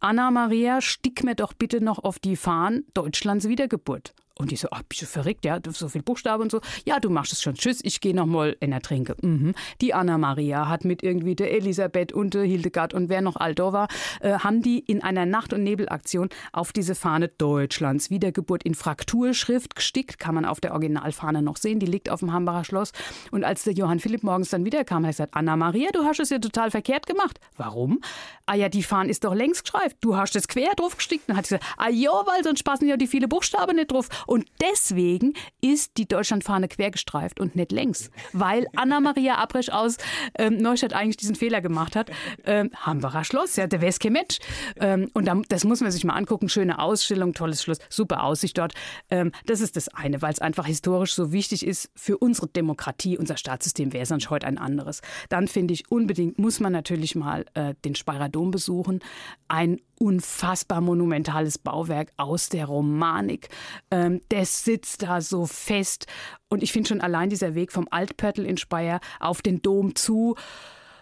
Anna 0.00 0.30
Maria, 0.30 0.80
stick 0.80 1.22
mir 1.22 1.34
doch 1.34 1.52
bitte 1.52 1.80
noch 1.82 1.98
auf 1.98 2.18
die 2.18 2.36
Fahnen 2.36 2.86
Deutschlands 2.94 3.48
Wiedergeburt. 3.48 4.14
Und 4.38 4.52
die 4.52 4.56
so, 4.56 4.68
ach, 4.70 4.82
bist 4.88 5.02
du 5.02 5.06
verrückt, 5.06 5.44
ja, 5.44 5.58
so 5.68 5.88
viel 5.88 6.02
Buchstabe 6.02 6.42
und 6.42 6.50
so. 6.50 6.60
Ja, 6.84 7.00
du 7.00 7.10
machst 7.10 7.32
es 7.32 7.42
schon. 7.42 7.54
Tschüss, 7.54 7.80
ich 7.82 8.00
gehe 8.00 8.14
noch 8.14 8.26
mal 8.26 8.56
in 8.60 8.70
der 8.70 8.80
Trinke. 8.80 9.16
Mhm. 9.20 9.52
Die 9.80 9.94
Anna-Maria 9.94 10.68
hat 10.68 10.84
mit 10.84 11.02
irgendwie 11.02 11.34
der 11.34 11.52
Elisabeth 11.52 12.12
und 12.12 12.34
der 12.34 12.44
Hildegard 12.44 12.94
und 12.94 13.08
wer 13.08 13.20
noch 13.20 13.34
Alto 13.36 13.72
war, 13.72 13.88
äh, 14.20 14.38
haben 14.38 14.62
die 14.62 14.78
in 14.78 15.02
einer 15.02 15.26
Nacht- 15.26 15.52
und 15.52 15.64
Nebelaktion 15.64 16.28
auf 16.52 16.72
diese 16.72 16.94
Fahne 16.94 17.28
Deutschlands 17.28 18.10
Wiedergeburt 18.10 18.62
in 18.62 18.74
Frakturschrift 18.74 19.74
gestickt. 19.74 20.20
Kann 20.20 20.36
man 20.36 20.44
auf 20.44 20.60
der 20.60 20.72
Originalfahne 20.72 21.42
noch 21.42 21.56
sehen. 21.56 21.80
Die 21.80 21.86
liegt 21.86 22.08
auf 22.08 22.20
dem 22.20 22.32
Hambacher 22.32 22.64
Schloss. 22.64 22.92
Und 23.32 23.42
als 23.42 23.64
der 23.64 23.72
Johann 23.72 23.98
Philipp 23.98 24.22
morgens 24.22 24.50
dann 24.50 24.64
wiederkam, 24.64 25.02
hat 25.02 25.08
er 25.08 25.12
gesagt, 25.12 25.34
Anna-Maria, 25.34 25.90
du 25.92 26.04
hast 26.04 26.20
es 26.20 26.30
ja 26.30 26.38
total 26.38 26.70
verkehrt 26.70 27.06
gemacht. 27.06 27.40
Warum? 27.56 28.00
Ah 28.46 28.54
ja, 28.54 28.68
die 28.68 28.84
Fahne 28.84 29.10
ist 29.10 29.24
doch 29.24 29.34
längst 29.34 29.64
geschreift. 29.64 29.96
Du 30.00 30.16
hast 30.16 30.36
es 30.36 30.46
quer 30.46 30.74
drauf 30.76 30.96
gestickt. 30.96 31.28
Dann 31.28 31.36
hat 31.36 31.44
gesagt, 31.44 31.64
ah 31.76 31.88
ja, 31.90 32.10
weil 32.10 32.44
sonst 32.44 32.62
passen 32.62 32.88
ja 32.88 32.96
die 32.96 33.08
viele 33.08 33.26
Buchstaben 33.26 33.76
nicht 33.76 33.90
drauf. 33.90 34.08
Und 34.28 34.44
deswegen 34.60 35.32
ist 35.62 35.96
die 35.96 36.06
Deutschlandfahne 36.06 36.68
quergestreift 36.68 37.40
und 37.40 37.56
nicht 37.56 37.72
längs, 37.72 38.10
weil 38.34 38.66
Anna-Maria 38.76 39.36
Abresch 39.36 39.70
aus 39.70 39.96
ähm, 40.36 40.58
Neustadt 40.58 40.92
eigentlich 40.92 41.16
diesen 41.16 41.34
Fehler 41.34 41.62
gemacht 41.62 41.96
hat. 41.96 42.10
Ähm, 42.44 42.70
Hambacher 42.76 43.24
Schloss, 43.24 43.56
ja, 43.56 43.66
der 43.66 43.80
Weske 43.80 44.10
Mensch. 44.10 44.38
Ähm, 44.76 45.08
und 45.14 45.24
da, 45.24 45.40
das 45.48 45.64
muss 45.64 45.80
man 45.80 45.90
sich 45.90 46.04
mal 46.04 46.12
angucken. 46.12 46.50
Schöne 46.50 46.78
Ausstellung, 46.78 47.32
tolles 47.32 47.62
Schloss, 47.62 47.78
super 47.88 48.22
Aussicht 48.22 48.58
dort. 48.58 48.74
Ähm, 49.08 49.32
das 49.46 49.62
ist 49.62 49.76
das 49.76 49.88
eine, 49.88 50.20
weil 50.20 50.34
es 50.34 50.40
einfach 50.40 50.66
historisch 50.66 51.14
so 51.14 51.32
wichtig 51.32 51.66
ist 51.66 51.90
für 51.96 52.18
unsere 52.18 52.48
Demokratie. 52.48 53.16
Unser 53.16 53.38
Staatssystem 53.38 53.94
wäre 53.94 54.04
sonst 54.04 54.28
heute 54.28 54.46
ein 54.46 54.58
anderes. 54.58 55.00
Dann 55.30 55.48
finde 55.48 55.72
ich 55.72 55.90
unbedingt, 55.90 56.38
muss 56.38 56.60
man 56.60 56.72
natürlich 56.72 57.14
mal 57.14 57.46
äh, 57.54 57.72
den 57.82 57.94
Speyerer 57.94 58.28
Dom 58.28 58.50
besuchen. 58.50 59.00
Ein 59.48 59.80
unfassbar 59.98 60.80
monumentales 60.80 61.58
Bauwerk 61.58 62.12
aus 62.16 62.50
der 62.50 62.66
Romanik. 62.66 63.48
Ähm, 63.90 64.17
der 64.30 64.44
sitzt 64.44 65.02
da 65.02 65.20
so 65.20 65.46
fest. 65.46 66.06
Und 66.48 66.62
ich 66.62 66.72
finde 66.72 66.88
schon 66.88 67.00
allein 67.00 67.30
dieser 67.30 67.54
Weg 67.54 67.72
vom 67.72 67.88
Altpörtel 67.90 68.44
in 68.44 68.56
Speyer 68.56 69.00
auf 69.20 69.42
den 69.42 69.62
Dom 69.62 69.94
zu, 69.94 70.36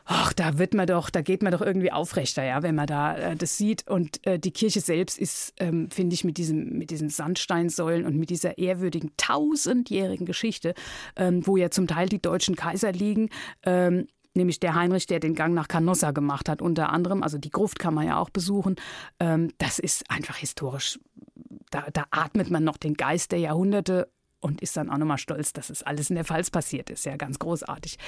ach, 0.06 0.32
da 0.32 0.58
wird 0.58 0.72
man 0.72 0.86
doch, 0.86 1.10
da 1.10 1.20
geht 1.20 1.42
man 1.42 1.52
doch 1.52 1.60
irgendwie 1.60 1.92
aufrechter, 1.92 2.44
ja, 2.44 2.62
wenn 2.62 2.74
man 2.74 2.86
da 2.86 3.16
äh, 3.16 3.36
das 3.36 3.58
sieht. 3.58 3.86
Und 3.88 4.24
äh, 4.26 4.38
die 4.38 4.52
Kirche 4.52 4.80
selbst 4.80 5.18
ist, 5.18 5.52
ähm, 5.58 5.90
finde 5.90 6.14
ich, 6.14 6.24
mit, 6.24 6.38
diesem, 6.38 6.78
mit 6.78 6.90
diesen 6.90 7.10
Sandsteinsäulen 7.10 8.06
und 8.06 8.16
mit 8.16 8.30
dieser 8.30 8.56
ehrwürdigen 8.56 9.10
tausendjährigen 9.16 10.24
Geschichte, 10.24 10.74
ähm, 11.16 11.46
wo 11.46 11.56
ja 11.56 11.70
zum 11.70 11.86
Teil 11.86 12.08
die 12.08 12.22
deutschen 12.22 12.54
Kaiser 12.54 12.92
liegen, 12.92 13.30
ähm, 13.64 14.06
nämlich 14.34 14.60
der 14.60 14.74
Heinrich, 14.74 15.06
der 15.06 15.18
den 15.18 15.34
Gang 15.34 15.54
nach 15.54 15.68
Canossa 15.68 16.12
gemacht 16.12 16.48
hat, 16.48 16.62
unter 16.62 16.90
anderem. 16.90 17.22
Also 17.22 17.38
die 17.38 17.50
Gruft 17.50 17.78
kann 17.78 17.94
man 17.94 18.06
ja 18.06 18.18
auch 18.18 18.30
besuchen. 18.30 18.76
Ähm, 19.18 19.50
das 19.58 19.78
ist 19.78 20.08
einfach 20.10 20.36
historisch. 20.36 21.00
Da, 21.76 21.90
da 21.92 22.06
atmet 22.10 22.50
man 22.50 22.64
noch 22.64 22.78
den 22.78 22.94
Geist 22.94 23.32
der 23.32 23.38
Jahrhunderte 23.38 24.10
und 24.40 24.62
ist 24.62 24.78
dann 24.78 24.88
auch 24.88 24.96
nochmal 24.96 25.18
stolz, 25.18 25.52
dass 25.52 25.68
es 25.68 25.82
alles 25.82 26.08
in 26.08 26.16
der 26.16 26.24
Pfalz 26.24 26.50
passiert 26.50 26.88
ist. 26.88 27.04
Ja, 27.04 27.16
ganz 27.16 27.38
großartig. 27.38 27.98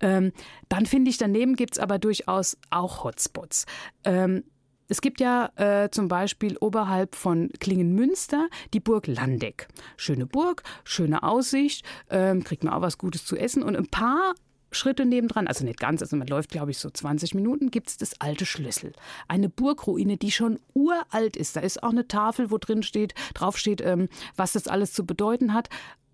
Ähm, 0.00 0.32
dann 0.70 0.86
finde 0.86 1.10
ich, 1.10 1.18
daneben 1.18 1.54
gibt 1.54 1.74
es 1.74 1.78
aber 1.78 1.98
durchaus 1.98 2.56
auch 2.70 3.04
Hotspots. 3.04 3.66
Ähm, 4.04 4.44
es 4.88 5.02
gibt 5.02 5.20
ja 5.20 5.50
äh, 5.56 5.90
zum 5.90 6.08
Beispiel 6.08 6.56
oberhalb 6.56 7.14
von 7.14 7.50
Klingenmünster 7.60 8.48
die 8.72 8.80
Burg 8.80 9.06
Landeck. 9.06 9.68
Schöne 9.98 10.24
Burg, 10.24 10.62
schöne 10.84 11.22
Aussicht, 11.22 11.84
ähm, 12.08 12.44
kriegt 12.44 12.64
man 12.64 12.72
auch 12.72 12.80
was 12.80 12.96
Gutes 12.96 13.26
zu 13.26 13.36
essen 13.36 13.62
und 13.62 13.76
ein 13.76 13.88
paar 13.88 14.32
Schritte 14.70 15.06
nebendran, 15.06 15.46
also 15.46 15.64
nicht 15.64 15.80
ganz, 15.80 16.02
also 16.02 16.16
man 16.16 16.26
läuft, 16.26 16.50
glaube 16.50 16.70
ich, 16.70 16.78
so 16.78 16.90
20 16.90 17.34
Minuten, 17.34 17.70
gibt 17.70 17.88
es 17.88 17.96
das 17.96 18.20
alte 18.20 18.46
Schlüssel. 18.46 18.92
Eine 19.26 19.48
Burgruine, 19.48 20.16
die 20.16 20.30
schon 20.30 20.58
uralt 20.74 21.36
ist. 21.36 21.56
Da 21.56 21.60
ist 21.60 21.82
auch 21.82 21.90
eine 21.90 22.08
Tafel, 22.08 22.50
wo 22.50 22.58
drin 22.58 22.82
steht, 22.82 23.14
drauf 23.34 23.56
steht, 23.56 23.80
ähm, 23.80 24.08
was 24.36 24.52
das 24.52 24.68
alles 24.68 24.92
zu 24.92 25.06
bedeuten 25.06 25.54
hat. 25.54 25.68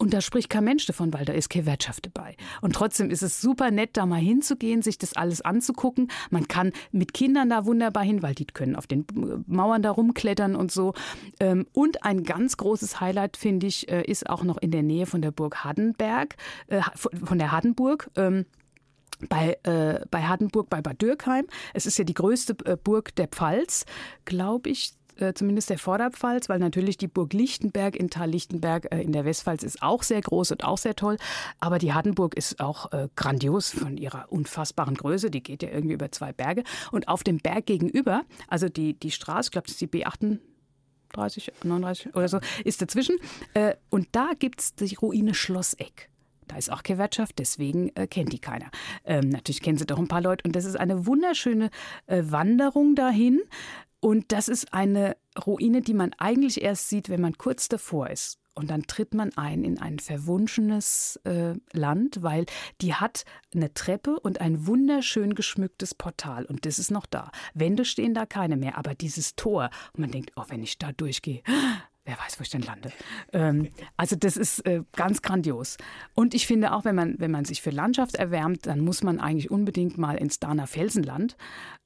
Und 0.05 0.13
da 0.13 0.21
spricht 0.21 0.51
kein 0.51 0.65
Mensch 0.65 0.85
davon, 0.85 1.15
weil 1.15 1.25
da 1.25 1.33
ist 1.33 1.49
keine 1.49 1.65
Wirtschaft 1.65 2.05
dabei. 2.05 2.37
Und 2.61 2.75
trotzdem 2.75 3.09
ist 3.09 3.23
es 3.23 3.41
super 3.41 3.71
nett, 3.71 3.97
da 3.97 4.05
mal 4.05 4.21
hinzugehen, 4.21 4.83
sich 4.83 4.99
das 4.99 5.15
alles 5.15 5.41
anzugucken. 5.41 6.09
Man 6.29 6.47
kann 6.47 6.73
mit 6.93 7.15
Kindern 7.15 7.49
da 7.49 7.65
wunderbar 7.65 8.03
hin, 8.03 8.23
weil 8.23 8.35
die 8.35 8.45
können 8.45 8.77
auf 8.77 8.87
den 8.87 9.07
Mauern 9.47 9.81
da 9.81 9.91
rumklettern 9.91 10.57
und 10.57 10.71
so. 10.71 10.93
Ähm, 11.41 11.67
und 11.73 12.05
ein 12.05 12.23
ganz 12.23 12.59
großes 12.59 13.01
Highlight, 13.01 13.39
finde 13.39 13.67
ich, 13.67 13.89
äh, 13.89 14.03
ist 14.03 14.29
auch 14.29 14.43
noch 14.43 14.59
in 14.59 14.73
der 14.73 14.83
Nähe 14.83 15.07
von 15.07 15.23
der 15.23 15.31
Burg 15.31 15.65
Hardenberg, 15.65 16.37
äh, 16.67 16.83
von 16.95 17.39
der 17.39 17.51
Hardenburg 17.51 18.11
ähm, 18.17 18.45
bei, 19.31 19.57
äh, 19.63 20.05
bei 20.11 20.25
Hardenburg 20.25 20.69
bei 20.69 20.83
Bad 20.83 21.01
Dürkheim. 21.01 21.47
Es 21.73 21.87
ist 21.87 21.97
ja 21.97 22.05
die 22.05 22.13
größte 22.13 22.57
äh, 22.67 22.77
Burg 22.77 23.17
der 23.17 23.29
Pfalz, 23.29 23.87
glaube 24.27 24.69
ich, 24.69 24.93
äh, 25.19 25.35
zumindest 25.35 25.71
der 25.71 25.79
Vorderpfalz, 25.79 26.49
weil 26.49 26.59
natürlich 26.59 26.97
die 26.97 27.09
Burg 27.09 27.33
Lichtenberg 27.33 27.97
in 27.97 28.11
Tal 28.11 28.31
Lichtenberg 28.31 28.93
äh, 28.93 29.01
in 29.03 29.13
der 29.13 29.25
Westpfalz 29.25 29.63
ist 29.63 29.83
auch 29.83 30.03
sehr 30.03 30.21
groß 30.21 30.53
und 30.53 30.65
auch 30.65 30.79
sehr 30.79 30.97
toll. 30.97 31.17
Aber 31.61 31.79
die 31.79 31.93
Hardenburg 31.93 32.35
ist 32.37 32.61
auch 32.61 32.93
äh, 32.93 33.09
grandios 33.17 33.71
von 33.71 33.97
ihrer 33.97 34.31
unfassbaren 34.31 34.95
Größe. 34.95 35.31
Die 35.31 35.43
geht 35.43 35.63
ja 35.63 35.71
irgendwie 35.71 35.95
über 35.95 36.11
zwei 36.13 36.33
Berge. 36.33 36.65
Und 36.93 37.09
auf 37.09 37.23
dem 37.23 37.39
Berg 37.39 37.67
gegenüber, 37.67 38.23
also 38.49 38.69
die, 38.69 38.95
die 38.95 39.11
Straße, 39.11 39.49
ich 39.49 39.53
glaube, 39.53 39.67
das 39.67 39.73
ist 39.73 39.81
die 39.81 39.89
B8. 39.89 40.39
30, 41.13 41.53
39 41.63 42.17
oder 42.17 42.27
so, 42.27 42.41
ist 42.65 42.83
dazwischen. 42.83 43.17
Und 43.89 44.09
da 44.11 44.31
gibt 44.37 44.61
es 44.61 44.75
die 44.75 44.97
Ruine 44.97 45.33
Schlosseck. 45.33 46.11
Da 46.49 46.57
ist 46.57 46.71
auch 46.71 46.83
keine 46.83 47.09
deswegen 47.39 47.91
äh, 47.97 48.07
kennt 48.07 48.33
die 48.33 48.39
keiner. 48.39 48.71
Ähm, 49.05 49.29
natürlich 49.29 49.63
kennen 49.63 49.79
sie 49.79 49.87
doch 49.87 49.99
ein 49.99 50.09
paar 50.09 50.21
Leute. 50.21 50.45
Und 50.45 50.57
das 50.57 50.65
ist 50.65 50.77
eine 50.77 51.07
wunderschöne 51.07 51.71
äh, 52.07 52.23
Wanderung 52.27 52.95
dahin. 52.95 53.41
Und 54.05 54.33
das 54.33 54.49
ist 54.49 54.75
eine 54.75 55.17
Ruine, 55.47 55.81
die 55.81 55.95
man 55.95 56.13
eigentlich 56.19 56.61
erst 56.61 56.91
sieht, 56.91 57.09
wenn 57.09 57.23
man 57.23 57.39
kurz 57.39 57.71
davor 57.71 58.11
ist. 58.11 58.39
Und 58.53 58.69
dann 58.69 58.83
tritt 58.83 59.15
man 59.15 59.35
ein 59.39 59.65
in 59.65 59.81
ein 59.81 59.99
verwunschenes 59.99 61.19
äh, 61.25 61.55
Land, 61.73 62.23
weil 62.23 62.45
die 62.83 62.93
hat 62.93 63.25
eine 63.55 63.73
Treppe 63.73 64.21
und 64.21 64.43
ein 64.43 64.67
wunderschön 64.67 65.35
geschmücktes 65.35 65.95
Portal. 65.95 66.45
Und 66.45 66.67
das 66.67 66.79
ist 66.79 66.91
noch 66.91 67.07
da. 67.07 67.31
Wände 67.55 67.87
stehen 67.87 68.13
da 68.13 68.27
keine 68.27 68.59
mehr, 68.59 68.77
aber 68.77 68.95
dieses 68.95 69.37
Tor. 69.37 69.71
Und 69.95 70.01
man 70.01 70.11
denkt, 70.11 70.33
oh, 70.37 70.45
wenn 70.49 70.63
ich 70.63 70.77
da 70.77 70.93
durchgehe, 70.93 71.41
wer 72.05 72.19
weiß, 72.19 72.39
wo 72.39 72.43
ich 72.43 72.51
denn 72.51 72.61
lande. 72.61 72.93
Ähm, 73.33 73.71
also 73.97 74.17
das 74.17 74.37
ist 74.37 74.67
äh, 74.67 74.83
ganz 74.93 75.23
grandios. 75.23 75.79
Und 76.13 76.35
ich 76.35 76.47
finde 76.47 76.75
auch, 76.75 76.85
wenn 76.85 76.95
man, 76.95 77.19
wenn 77.21 77.31
man 77.31 77.47
sich 77.47 77.63
für 77.63 77.71
Landschaft 77.71 78.17
erwärmt, 78.17 78.67
dann 78.67 78.81
muss 78.81 79.03
man 79.03 79.19
eigentlich 79.19 79.51
unbedingt 79.51 79.97
mal 79.97 80.19
ins 80.19 80.41
Dahner 80.41 80.67
Felsenland. 80.67 81.39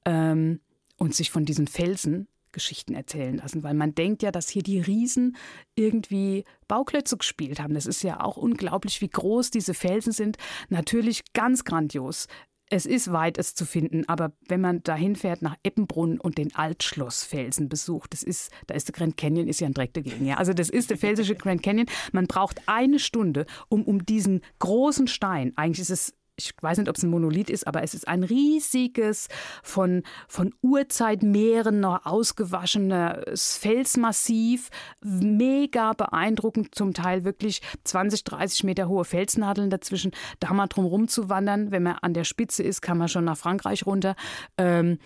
Ähm, 0.03 0.59
und 0.99 1.15
sich 1.15 1.31
von 1.31 1.45
diesen 1.45 1.67
Felsen 1.67 2.27
Geschichten 2.51 2.93
erzählen 2.93 3.37
lassen, 3.37 3.63
weil 3.63 3.73
man 3.73 3.95
denkt 3.95 4.23
ja, 4.23 4.31
dass 4.31 4.49
hier 4.49 4.63
die 4.63 4.79
Riesen 4.79 5.37
irgendwie 5.75 6.45
Bauklötze 6.67 7.17
gespielt 7.17 7.59
haben. 7.59 7.73
Das 7.73 7.85
ist 7.85 8.03
ja 8.03 8.21
auch 8.21 8.37
unglaublich, 8.37 9.01
wie 9.01 9.09
groß 9.09 9.51
diese 9.51 9.73
Felsen 9.73 10.11
sind. 10.11 10.37
Natürlich 10.69 11.21
ganz 11.33 11.63
grandios. 11.63 12.27
Es 12.71 12.85
ist 12.85 13.11
weit, 13.11 13.39
es 13.39 13.55
zu 13.55 13.65
finden, 13.65 14.07
aber 14.07 14.31
wenn 14.47 14.61
man 14.61 14.83
dahin 14.83 15.15
fährt 15.15 15.41
nach 15.41 15.55
Eppenbrunn 15.63 16.19
und 16.19 16.37
den 16.37 16.53
Altschlossfelsen 16.53 17.67
besucht, 17.67 18.13
das 18.13 18.21
ist, 18.21 18.51
da 18.67 18.75
ist 18.75 18.87
der 18.87 18.93
Grand 18.93 19.17
Canyon, 19.17 19.47
ist 19.47 19.59
ja 19.59 19.65
ein 19.65 19.73
Dreck 19.73 19.93
dagegen. 19.95 20.23
Ja. 20.23 20.37
Also 20.37 20.53
das 20.53 20.69
ist 20.69 20.91
der 20.91 20.97
felsische 20.97 21.33
Grand 21.33 21.63
Canyon. 21.63 21.87
Man 22.11 22.27
braucht 22.27 22.61
eine 22.67 22.99
Stunde, 22.99 23.47
um 23.69 23.83
um 23.83 24.05
diesen 24.05 24.41
großen 24.59 25.07
Stein, 25.07 25.53
eigentlich 25.55 25.79
ist 25.79 25.89
es 25.89 26.13
ich 26.39 26.53
weiß 26.61 26.77
nicht, 26.77 26.89
ob 26.89 26.95
es 26.95 27.03
ein 27.03 27.09
Monolith 27.09 27.49
ist, 27.49 27.67
aber 27.67 27.83
es 27.83 27.93
ist 27.93 28.07
ein 28.07 28.23
riesiges, 28.23 29.27
von, 29.61 30.03
von 30.27 30.53
Urzeitmeeren 30.61 31.79
noch 31.79 32.05
ausgewaschenes 32.05 33.57
Felsmassiv, 33.57 34.69
mega 35.03 35.93
beeindruckend, 35.93 36.73
zum 36.73 36.93
Teil 36.93 37.23
wirklich 37.23 37.61
20, 37.83 38.23
30 38.23 38.63
Meter 38.63 38.87
hohe 38.87 39.05
Felsnadeln 39.05 39.69
dazwischen, 39.69 40.11
da 40.39 40.53
mal 40.53 40.67
drum 40.67 40.85
rumzuwandern. 40.85 41.71
Wenn 41.71 41.83
man 41.83 41.97
an 42.01 42.13
der 42.13 42.23
Spitze 42.23 42.63
ist, 42.63 42.81
kann 42.81 42.97
man 42.97 43.09
schon 43.09 43.25
nach 43.25 43.37
Frankreich 43.37 43.85
runter. 43.85 44.15
Ähm, 44.57 44.99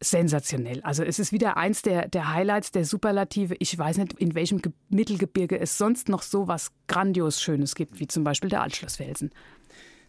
sensationell. 0.00 0.80
Also 0.82 1.02
es 1.02 1.18
ist 1.18 1.32
wieder 1.32 1.56
eins 1.56 1.82
der, 1.82 2.08
der 2.08 2.32
Highlights, 2.32 2.70
der 2.70 2.84
Superlative. 2.84 3.56
Ich 3.58 3.76
weiß 3.76 3.98
nicht, 3.98 4.12
in 4.14 4.34
welchem 4.34 4.62
Ge 4.62 4.72
Mittelgebirge 4.88 5.58
es 5.58 5.76
sonst 5.76 6.08
noch 6.08 6.22
so 6.22 6.46
was 6.46 6.70
grandios 6.86 7.42
Schönes 7.42 7.74
gibt, 7.74 7.98
wie 7.98 8.06
zum 8.06 8.22
Beispiel 8.24 8.48
der 8.48 8.62
Altschlossfelsen. 8.62 9.30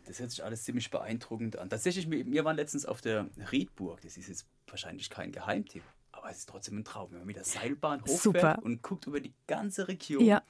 Das 0.10 0.20
hört 0.20 0.32
sich 0.32 0.44
alles 0.44 0.64
ziemlich 0.64 0.90
beeindruckend 0.90 1.60
an. 1.60 1.70
Tatsächlich, 1.70 2.10
wir 2.10 2.44
waren 2.44 2.56
letztens 2.56 2.88
auf 2.88 3.00
der 3.00 3.28
Riedburg. 3.52 4.02
Das 4.02 4.18
ist 4.18 4.28
jetzt 4.28 4.48
wahrscheinlich 4.68 5.12
kein 5.12 5.32
Geheimtipp, 5.32 5.84
aber 6.12 6.32
es 6.32 6.40
ist 6.40 6.50
trotzdem 6.50 6.80
ein 6.80 6.84
Traum, 6.84 7.12
wenn 7.12 7.20
man 7.20 7.28
mit 7.28 7.36
der 7.36 7.44
Seilbahn 7.44 8.02
hochfährt 8.02 8.20
Super. 8.20 8.60
und 8.64 8.82
guckt 8.82 9.06
über 9.06 9.20
die 9.20 9.36
ganze 9.46 9.88
Region. 9.88 10.26
Ja. 10.26 10.42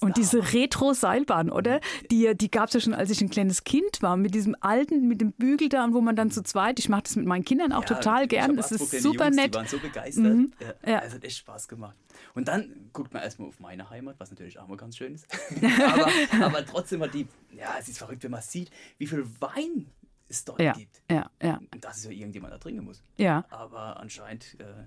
Und 0.00 0.16
diese 0.16 0.52
Retro-Seilbahn, 0.52 1.50
oder? 1.50 1.80
Die, 2.10 2.34
die 2.34 2.50
gab 2.50 2.68
es 2.68 2.74
ja 2.74 2.80
schon, 2.80 2.94
als 2.94 3.10
ich 3.10 3.20
ein 3.20 3.28
kleines 3.28 3.64
Kind 3.64 4.00
war, 4.00 4.16
mit 4.16 4.34
diesem 4.34 4.56
alten, 4.60 5.06
mit 5.06 5.20
dem 5.20 5.32
Bügel 5.32 5.68
da, 5.68 5.84
und 5.84 5.94
wo 5.94 6.00
man 6.00 6.16
dann 6.16 6.30
zu 6.30 6.42
zweit, 6.42 6.78
ich 6.78 6.88
mache 6.88 7.02
das 7.02 7.16
mit 7.16 7.26
meinen 7.26 7.44
Kindern 7.44 7.72
auch 7.72 7.82
ja, 7.82 7.96
total 7.96 8.26
gern, 8.26 8.56
das 8.56 8.72
ist 8.72 8.90
super 9.02 9.24
Jungs, 9.26 9.36
nett. 9.36 9.54
Die 9.54 9.58
waren 9.58 9.66
so 9.66 9.78
begeistert. 9.78 10.24
Mhm. 10.24 10.52
Ja, 10.60 10.92
ja. 10.92 11.02
Es 11.04 11.14
hat 11.14 11.24
echt 11.24 11.38
Spaß 11.38 11.68
gemacht. 11.68 11.96
Und 12.34 12.48
dann 12.48 12.90
guckt 12.92 13.12
man 13.12 13.22
erstmal 13.22 13.48
auf 13.48 13.60
meine 13.60 13.90
Heimat, 13.90 14.16
was 14.18 14.30
natürlich 14.30 14.58
auch 14.58 14.68
mal 14.68 14.76
ganz 14.76 14.96
schön 14.96 15.14
ist. 15.14 15.26
aber, 15.86 16.08
aber 16.44 16.66
trotzdem 16.66 17.02
hat 17.02 17.12
die, 17.12 17.26
ja, 17.52 17.74
es 17.78 17.88
ist 17.88 17.98
verrückt, 17.98 18.24
wenn 18.24 18.30
man 18.30 18.42
sieht, 18.42 18.70
wie 18.98 19.06
viel 19.06 19.26
Wein 19.40 19.86
es 20.28 20.44
dort 20.44 20.60
ja, 20.60 20.72
gibt. 20.72 21.02
Ja, 21.10 21.30
ja. 21.42 21.60
Und 21.74 21.84
dass 21.84 21.98
es 21.98 22.04
ja 22.04 22.10
irgendjemand 22.10 22.54
da 22.54 22.58
trinken 22.58 22.84
muss. 22.84 23.02
Ja. 23.18 23.44
Aber 23.50 24.00
anscheinend. 24.00 24.56
Äh, 24.60 24.86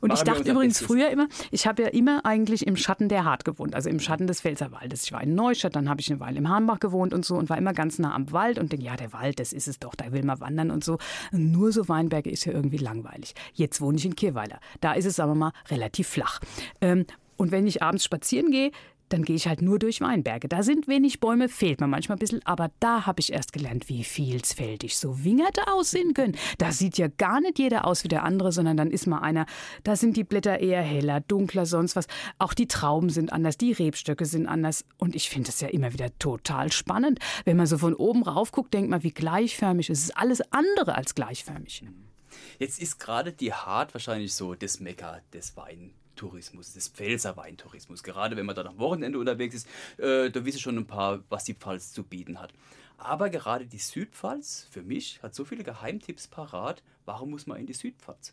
und 0.00 0.12
ich 0.12 0.22
dachte 0.22 0.50
übrigens 0.50 0.80
früher 0.80 1.10
immer, 1.10 1.28
ich 1.50 1.66
habe 1.66 1.82
ja 1.82 1.88
immer 1.88 2.24
eigentlich 2.24 2.66
im 2.66 2.76
Schatten 2.76 3.08
der 3.08 3.24
Hart 3.24 3.44
gewohnt, 3.44 3.74
also 3.74 3.88
im 3.88 4.00
Schatten 4.00 4.26
des 4.26 4.40
Pfälzerwaldes. 4.40 5.04
Ich 5.04 5.12
war 5.12 5.22
in 5.22 5.34
Neustadt, 5.34 5.76
dann 5.76 5.88
habe 5.88 6.00
ich 6.00 6.10
eine 6.10 6.20
Weile 6.20 6.38
im 6.38 6.48
Hahnbach 6.48 6.80
gewohnt 6.80 7.12
und 7.12 7.24
so 7.24 7.36
und 7.36 7.48
war 7.48 7.58
immer 7.58 7.72
ganz 7.72 7.98
nah 7.98 8.14
am 8.14 8.32
Wald 8.32 8.58
und 8.58 8.72
denke, 8.72 8.84
ja, 8.84 8.96
der 8.96 9.12
Wald, 9.12 9.40
das 9.40 9.52
ist 9.52 9.68
es 9.68 9.78
doch, 9.78 9.94
da 9.94 10.12
will 10.12 10.24
man 10.24 10.40
wandern 10.40 10.70
und 10.70 10.84
so. 10.84 10.98
Nur 11.32 11.72
so 11.72 11.88
Weinberge 11.88 12.30
ist 12.30 12.44
ja 12.44 12.52
irgendwie 12.52 12.78
langweilig. 12.78 13.34
Jetzt 13.52 13.80
wohne 13.80 13.98
ich 13.98 14.04
in 14.04 14.16
Kirweiler. 14.16 14.60
Da 14.80 14.92
ist 14.92 15.04
es, 15.06 15.16
sagen 15.16 15.32
wir 15.32 15.36
mal, 15.36 15.52
relativ 15.68 16.08
flach. 16.08 16.40
Ähm, 16.80 17.06
und 17.36 17.50
wenn 17.50 17.66
ich 17.66 17.82
abends 17.82 18.04
spazieren 18.04 18.50
gehe, 18.50 18.70
dann 19.08 19.24
gehe 19.24 19.36
ich 19.36 19.46
halt 19.46 19.62
nur 19.62 19.78
durch 19.78 20.00
Weinberge. 20.00 20.48
Da 20.48 20.62
sind 20.62 20.88
wenig 20.88 21.20
Bäume, 21.20 21.48
fehlt 21.48 21.80
mir 21.80 21.86
manchmal 21.86 22.16
ein 22.16 22.20
bisschen, 22.20 22.44
aber 22.44 22.70
da 22.80 23.06
habe 23.06 23.20
ich 23.20 23.32
erst 23.32 23.52
gelernt, 23.52 23.88
wie 23.88 24.04
vielfältig 24.04 24.96
so 24.96 25.24
Wingerte 25.24 25.68
aussehen 25.68 26.14
können. 26.14 26.36
Da 26.58 26.72
sieht 26.72 26.98
ja 26.98 27.08
gar 27.08 27.40
nicht 27.40 27.58
jeder 27.58 27.86
aus 27.86 28.04
wie 28.04 28.08
der 28.08 28.24
andere, 28.24 28.52
sondern 28.52 28.76
dann 28.76 28.90
ist 28.90 29.06
mal 29.06 29.20
einer, 29.20 29.46
da 29.82 29.96
sind 29.96 30.16
die 30.16 30.24
Blätter 30.24 30.60
eher 30.60 30.82
heller, 30.82 31.20
dunkler, 31.20 31.66
sonst 31.66 31.96
was. 31.96 32.06
Auch 32.38 32.54
die 32.54 32.68
Trauben 32.68 33.10
sind 33.10 33.32
anders, 33.32 33.58
die 33.58 33.72
Rebstöcke 33.72 34.24
sind 34.24 34.46
anders. 34.46 34.84
Und 34.96 35.14
ich 35.14 35.28
finde 35.28 35.50
es 35.50 35.60
ja 35.60 35.68
immer 35.68 35.92
wieder 35.92 36.16
total 36.18 36.72
spannend. 36.72 37.18
Wenn 37.44 37.56
man 37.56 37.66
so 37.66 37.78
von 37.78 37.94
oben 37.94 38.22
rauf 38.22 38.52
guckt, 38.52 38.74
denkt 38.74 38.90
man, 38.90 39.02
wie 39.02 39.12
gleichförmig. 39.12 39.90
Es 39.90 40.02
ist 40.02 40.16
alles 40.16 40.40
andere 40.52 40.94
als 40.94 41.14
gleichförmig. 41.14 41.84
Jetzt 42.58 42.80
ist 42.80 42.98
gerade 42.98 43.32
die 43.32 43.52
Hart 43.52 43.94
wahrscheinlich 43.94 44.34
so 44.34 44.54
das 44.54 44.80
Mekka 44.80 45.20
des 45.32 45.56
Weins. 45.56 45.92
Tourismus, 46.14 46.72
des 46.72 46.88
Pfälzer 46.88 47.36
Weintourismus. 47.36 48.02
Gerade 48.02 48.36
wenn 48.36 48.46
man 48.46 48.56
dann 48.56 48.66
am 48.66 48.78
Wochenende 48.78 49.18
unterwegs 49.18 49.54
ist, 49.54 49.68
äh, 49.98 50.30
da 50.30 50.44
wissen 50.44 50.60
schon 50.60 50.76
ein 50.76 50.86
paar, 50.86 51.22
was 51.28 51.44
die 51.44 51.54
Pfalz 51.54 51.92
zu 51.92 52.02
bieten 52.02 52.40
hat. 52.40 52.52
Aber 52.98 53.28
gerade 53.28 53.66
die 53.66 53.78
Südpfalz, 53.78 54.68
für 54.70 54.82
mich, 54.82 55.22
hat 55.22 55.34
so 55.34 55.44
viele 55.44 55.64
Geheimtipps 55.64 56.28
parat. 56.28 56.82
Warum 57.04 57.30
muss 57.30 57.46
man 57.46 57.58
in 57.58 57.66
die 57.66 57.72
Südpfalz? 57.72 58.32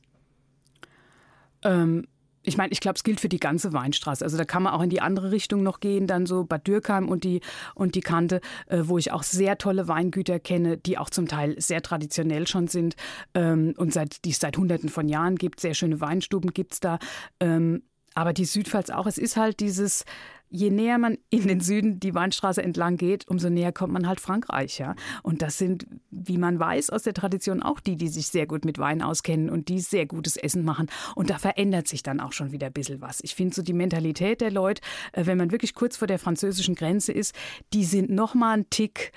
Ähm, 1.64 2.08
ich 2.44 2.58
meine, 2.58 2.72
ich 2.72 2.80
glaube, 2.80 2.96
es 2.96 3.04
gilt 3.04 3.20
für 3.20 3.30
die 3.30 3.40
ganze 3.40 3.74
Weinstraße. 3.74 4.24
Also 4.24 4.38
da 4.38 4.46
kann 4.46 4.64
man 4.64 4.74
auch 4.74 4.82
in 4.82 4.90
die 4.90 5.02
andere 5.02 5.32
Richtung 5.32 5.64
noch 5.64 5.80
gehen, 5.80 6.08
dann 6.08 6.26
so 6.26 6.44
Bad 6.44 6.68
Dürkheim 6.68 7.10
und 7.10 7.24
die, 7.24 7.42
und 7.76 7.96
die 7.96 8.02
Kante, 8.02 8.42
äh, 8.68 8.82
wo 8.84 8.98
ich 8.98 9.12
auch 9.12 9.24
sehr 9.24 9.58
tolle 9.58 9.88
Weingüter 9.88 10.40
kenne, 10.40 10.78
die 10.78 10.98
auch 10.98 11.10
zum 11.10 11.28
Teil 11.28 11.60
sehr 11.60 11.82
traditionell 11.82 12.48
schon 12.48 12.68
sind 12.68 12.96
ähm, 13.34 13.74
und 13.78 13.94
seit, 13.94 14.26
die 14.26 14.32
es 14.32 14.40
seit 14.40 14.58
hunderten 14.58 14.90
von 14.90 15.08
Jahren 15.08 15.36
gibt. 15.36 15.60
Sehr 15.60 15.74
schöne 15.74 16.02
Weinstuben 16.02 16.54
gibt 16.54 16.74
es 16.74 16.80
da. 16.80 17.00
Ähm, 17.40 17.84
aber 18.14 18.34
die 18.34 18.46
Südpfalz 18.46 18.90
auch. 18.90 19.08
Es 19.08 19.18
ist 19.18 19.38
halt 19.38 19.60
dieses 19.60 20.06
je 20.52 20.70
näher 20.70 20.98
man 20.98 21.18
in 21.30 21.48
den 21.48 21.62
Süden 21.62 22.00
die 22.00 22.14
Weinstraße 22.14 22.62
entlang 22.62 22.98
geht, 22.98 23.28
umso 23.28 23.50
näher 23.50 23.72
kommt 23.72 23.94
man 23.94 24.08
halt 24.08 24.20
Frankreich. 24.20 24.78
Ja? 24.78 24.96
Und 25.24 25.42
das 25.42 25.58
sind, 25.58 25.88
wie 26.12 26.38
man 26.38 26.60
weiß, 26.60 26.90
aus 26.90 27.04
der 27.04 27.14
Tradition 27.14 27.64
auch 27.64 27.80
die, 27.80 27.96
die 27.96 28.10
sich 28.10 28.28
sehr 28.28 28.46
gut 28.46 28.66
mit 28.66 28.78
Wein 28.78 29.02
auskennen 29.02 29.50
und 29.50 29.70
die 29.70 29.80
sehr 29.80 30.06
gutes 30.06 30.36
Essen 30.36 30.64
machen. 30.64 30.88
Und 31.16 31.30
da 31.30 31.38
verändert 31.38 31.88
sich 31.88 32.04
dann 32.04 32.20
auch 32.20 32.34
schon 32.34 32.52
wieder 32.52 32.68
ein 32.68 32.74
bisschen 32.74 33.02
was. 33.02 33.22
Ich 33.22 33.34
finde 33.34 33.56
so 33.56 33.62
die 33.62 33.74
Mentalität 33.74 34.42
der 34.42 34.52
Leute, 34.52 34.82
äh, 35.14 35.26
wenn 35.26 35.38
man 35.38 35.52
wirklich 35.52 35.74
kurz 35.74 35.98
vor 35.98 36.08
der 36.08 36.20
französischen 36.20 36.76
Grenze 36.76 37.14
ist, 37.14 37.34
die 37.74 37.86
sind 37.86 38.10
noch 38.10 38.36
mal 38.36 38.58
ein 38.58 38.70
Tick. 38.70 39.14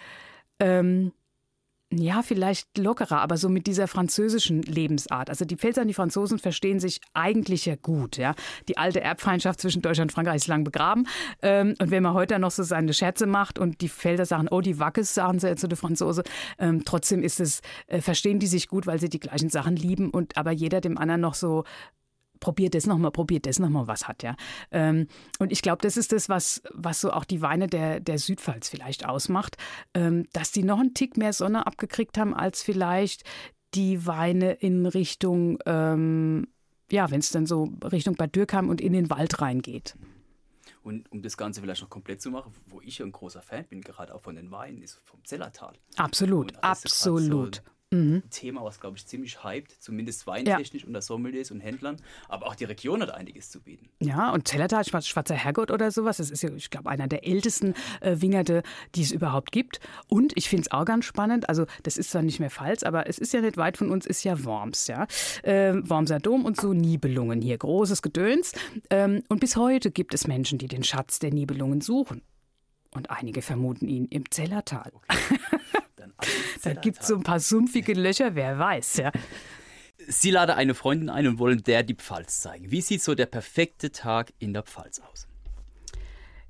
Ähm, 0.60 1.12
ja, 1.98 2.22
vielleicht 2.22 2.78
lockerer, 2.78 3.20
aber 3.20 3.36
so 3.36 3.48
mit 3.48 3.66
dieser 3.66 3.88
französischen 3.88 4.62
Lebensart. 4.62 5.30
Also 5.30 5.44
die 5.44 5.56
Pfälzer 5.56 5.82
und 5.82 5.88
die 5.88 5.94
Franzosen 5.94 6.38
verstehen 6.38 6.80
sich 6.80 7.00
eigentlich 7.12 7.66
ja 7.66 7.76
gut. 7.76 8.16
Ja? 8.16 8.34
Die 8.68 8.76
alte 8.76 9.00
Erbfeindschaft 9.00 9.60
zwischen 9.60 9.82
Deutschland 9.82 10.10
und 10.10 10.14
Frankreich 10.14 10.36
ist 10.36 10.46
lang 10.46 10.64
begraben. 10.64 11.06
Ähm, 11.42 11.74
und 11.80 11.90
wenn 11.90 12.02
man 12.02 12.14
heute 12.14 12.38
noch 12.38 12.50
so 12.50 12.62
seine 12.62 12.92
Scherze 12.94 13.26
macht 13.26 13.58
und 13.58 13.80
die 13.80 13.88
Pfälzer 13.88 14.26
sagen, 14.26 14.48
oh, 14.50 14.60
die 14.60 14.78
Wackes, 14.78 15.14
sagen 15.14 15.38
sie 15.38 15.54
zu 15.56 15.68
den 15.68 15.76
Franzosen, 15.76 16.24
ähm, 16.58 16.84
trotzdem 16.84 17.22
ist 17.22 17.40
es, 17.40 17.60
äh, 17.86 18.00
verstehen 18.00 18.38
die 18.38 18.46
sich 18.46 18.68
gut, 18.68 18.86
weil 18.86 18.98
sie 18.98 19.08
die 19.08 19.20
gleichen 19.20 19.48
Sachen 19.50 19.76
lieben 19.76 20.10
und 20.10 20.36
aber 20.36 20.52
jeder 20.52 20.80
dem 20.80 20.98
anderen 20.98 21.20
noch 21.20 21.34
so 21.34 21.64
probiert 22.44 22.74
das 22.74 22.86
nochmal, 22.86 23.10
probiert 23.10 23.46
das 23.46 23.58
nochmal, 23.58 23.86
was 23.86 24.06
hat, 24.06 24.22
ja. 24.22 24.36
Ähm, 24.70 25.08
und 25.38 25.50
ich 25.50 25.62
glaube, 25.62 25.80
das 25.80 25.96
ist 25.96 26.12
das, 26.12 26.28
was, 26.28 26.62
was 26.74 27.00
so 27.00 27.10
auch 27.10 27.24
die 27.24 27.40
Weine 27.40 27.68
der, 27.68 28.00
der 28.00 28.18
Südpfalz 28.18 28.68
vielleicht 28.68 29.08
ausmacht, 29.08 29.56
ähm, 29.94 30.26
dass 30.34 30.52
die 30.52 30.62
noch 30.62 30.78
einen 30.78 30.92
Tick 30.92 31.16
mehr 31.16 31.32
Sonne 31.32 31.66
abgekriegt 31.66 32.18
haben, 32.18 32.34
als 32.34 32.62
vielleicht 32.62 33.24
die 33.72 34.06
Weine 34.06 34.52
in 34.52 34.84
Richtung, 34.84 35.58
ähm, 35.64 36.48
ja, 36.90 37.10
wenn 37.10 37.20
es 37.20 37.30
dann 37.30 37.46
so 37.46 37.72
Richtung 37.82 38.14
Bad 38.14 38.36
Dürkheim 38.36 38.68
und 38.68 38.82
in 38.82 38.92
den 38.92 39.08
Wald 39.08 39.40
reingeht. 39.40 39.96
Und 40.82 41.10
um 41.10 41.22
das 41.22 41.38
Ganze 41.38 41.62
vielleicht 41.62 41.80
noch 41.80 41.88
komplett 41.88 42.20
zu 42.20 42.30
machen, 42.30 42.52
wo 42.66 42.82
ich 42.82 43.02
ein 43.02 43.10
großer 43.10 43.40
Fan 43.40 43.64
bin, 43.64 43.80
gerade 43.80 44.14
auch 44.14 44.20
von 44.20 44.36
den 44.36 44.50
Weinen, 44.50 44.82
ist 44.82 45.00
vom 45.06 45.24
Zellertal. 45.24 45.72
Absolut, 45.96 46.62
absolut. 46.62 47.56
So 47.56 47.73
mhm. 47.94 48.22
Thema, 48.30 48.64
was, 48.64 48.80
glaube 48.80 48.96
ich, 48.96 49.06
ziemlich 49.06 49.44
hypt, 49.44 49.82
zumindest 49.82 50.26
weintechnisch 50.26 50.82
ja. 50.82 50.86
unter 50.86 51.02
Sommeliers 51.02 51.50
und 51.50 51.60
Händlern. 51.60 51.96
Aber 52.28 52.46
auch 52.46 52.54
die 52.54 52.64
Region 52.64 53.02
hat 53.02 53.10
einiges 53.10 53.50
zu 53.50 53.60
bieten. 53.60 53.88
Ja, 54.00 54.32
und 54.32 54.48
Zellertal, 54.48 54.84
Schwarzer 54.84 55.34
Herrgott 55.34 55.70
oder 55.70 55.90
sowas, 55.90 56.18
das 56.18 56.30
ist 56.30 56.42
ja, 56.42 56.50
ich 56.54 56.70
glaube, 56.70 56.90
einer 56.90 57.06
der 57.06 57.26
ältesten 57.26 57.74
äh, 58.00 58.16
Wingerte, 58.20 58.62
die 58.94 59.02
es 59.02 59.12
überhaupt 59.12 59.52
gibt. 59.52 59.80
Und 60.08 60.36
ich 60.36 60.48
finde 60.48 60.62
es 60.62 60.72
auch 60.72 60.84
ganz 60.84 61.04
spannend, 61.04 61.48
also 61.48 61.66
das 61.82 61.96
ist 61.96 62.10
zwar 62.10 62.22
nicht 62.22 62.40
mehr 62.40 62.50
falsch, 62.50 62.82
aber 62.84 63.08
es 63.08 63.18
ist 63.18 63.32
ja 63.32 63.40
nicht 63.40 63.56
weit 63.56 63.76
von 63.76 63.90
uns, 63.90 64.06
ist 64.06 64.24
ja 64.24 64.44
Worms, 64.44 64.86
ja. 64.86 65.06
Ähm, 65.42 65.88
Wormser 65.88 66.20
Dom 66.20 66.44
und 66.44 66.60
so 66.60 66.72
Nibelungen 66.72 67.40
hier, 67.40 67.56
großes 67.56 68.02
Gedöns. 68.02 68.52
Ähm, 68.90 69.22
und 69.28 69.40
bis 69.40 69.56
heute 69.56 69.90
gibt 69.90 70.14
es 70.14 70.26
Menschen, 70.26 70.58
die 70.58 70.68
den 70.68 70.84
Schatz 70.84 71.18
der 71.18 71.32
Nibelungen 71.32 71.80
suchen. 71.80 72.22
Und 72.94 73.10
einige 73.10 73.42
vermuten 73.42 73.88
ihn 73.88 74.06
im 74.06 74.30
Zellertal. 74.30 74.92
Okay. 74.94 75.38
da 76.62 76.74
gibt 76.74 77.00
es 77.00 77.08
so 77.08 77.16
ein 77.16 77.22
paar 77.22 77.40
sumpfige 77.40 77.92
Löcher, 77.92 78.34
wer 78.34 78.58
weiß, 78.58 78.96
ja. 78.98 79.12
Sie 80.06 80.30
laden 80.30 80.54
eine 80.54 80.74
Freundin 80.74 81.10
ein 81.10 81.26
und 81.26 81.38
wollen 81.38 81.62
der 81.62 81.82
die 81.82 81.94
Pfalz 81.94 82.40
zeigen. 82.40 82.70
Wie 82.70 82.80
sieht 82.80 83.02
so 83.02 83.14
der 83.14 83.26
perfekte 83.26 83.90
Tag 83.90 84.32
in 84.38 84.52
der 84.52 84.62
Pfalz 84.62 85.00
aus? 85.00 85.26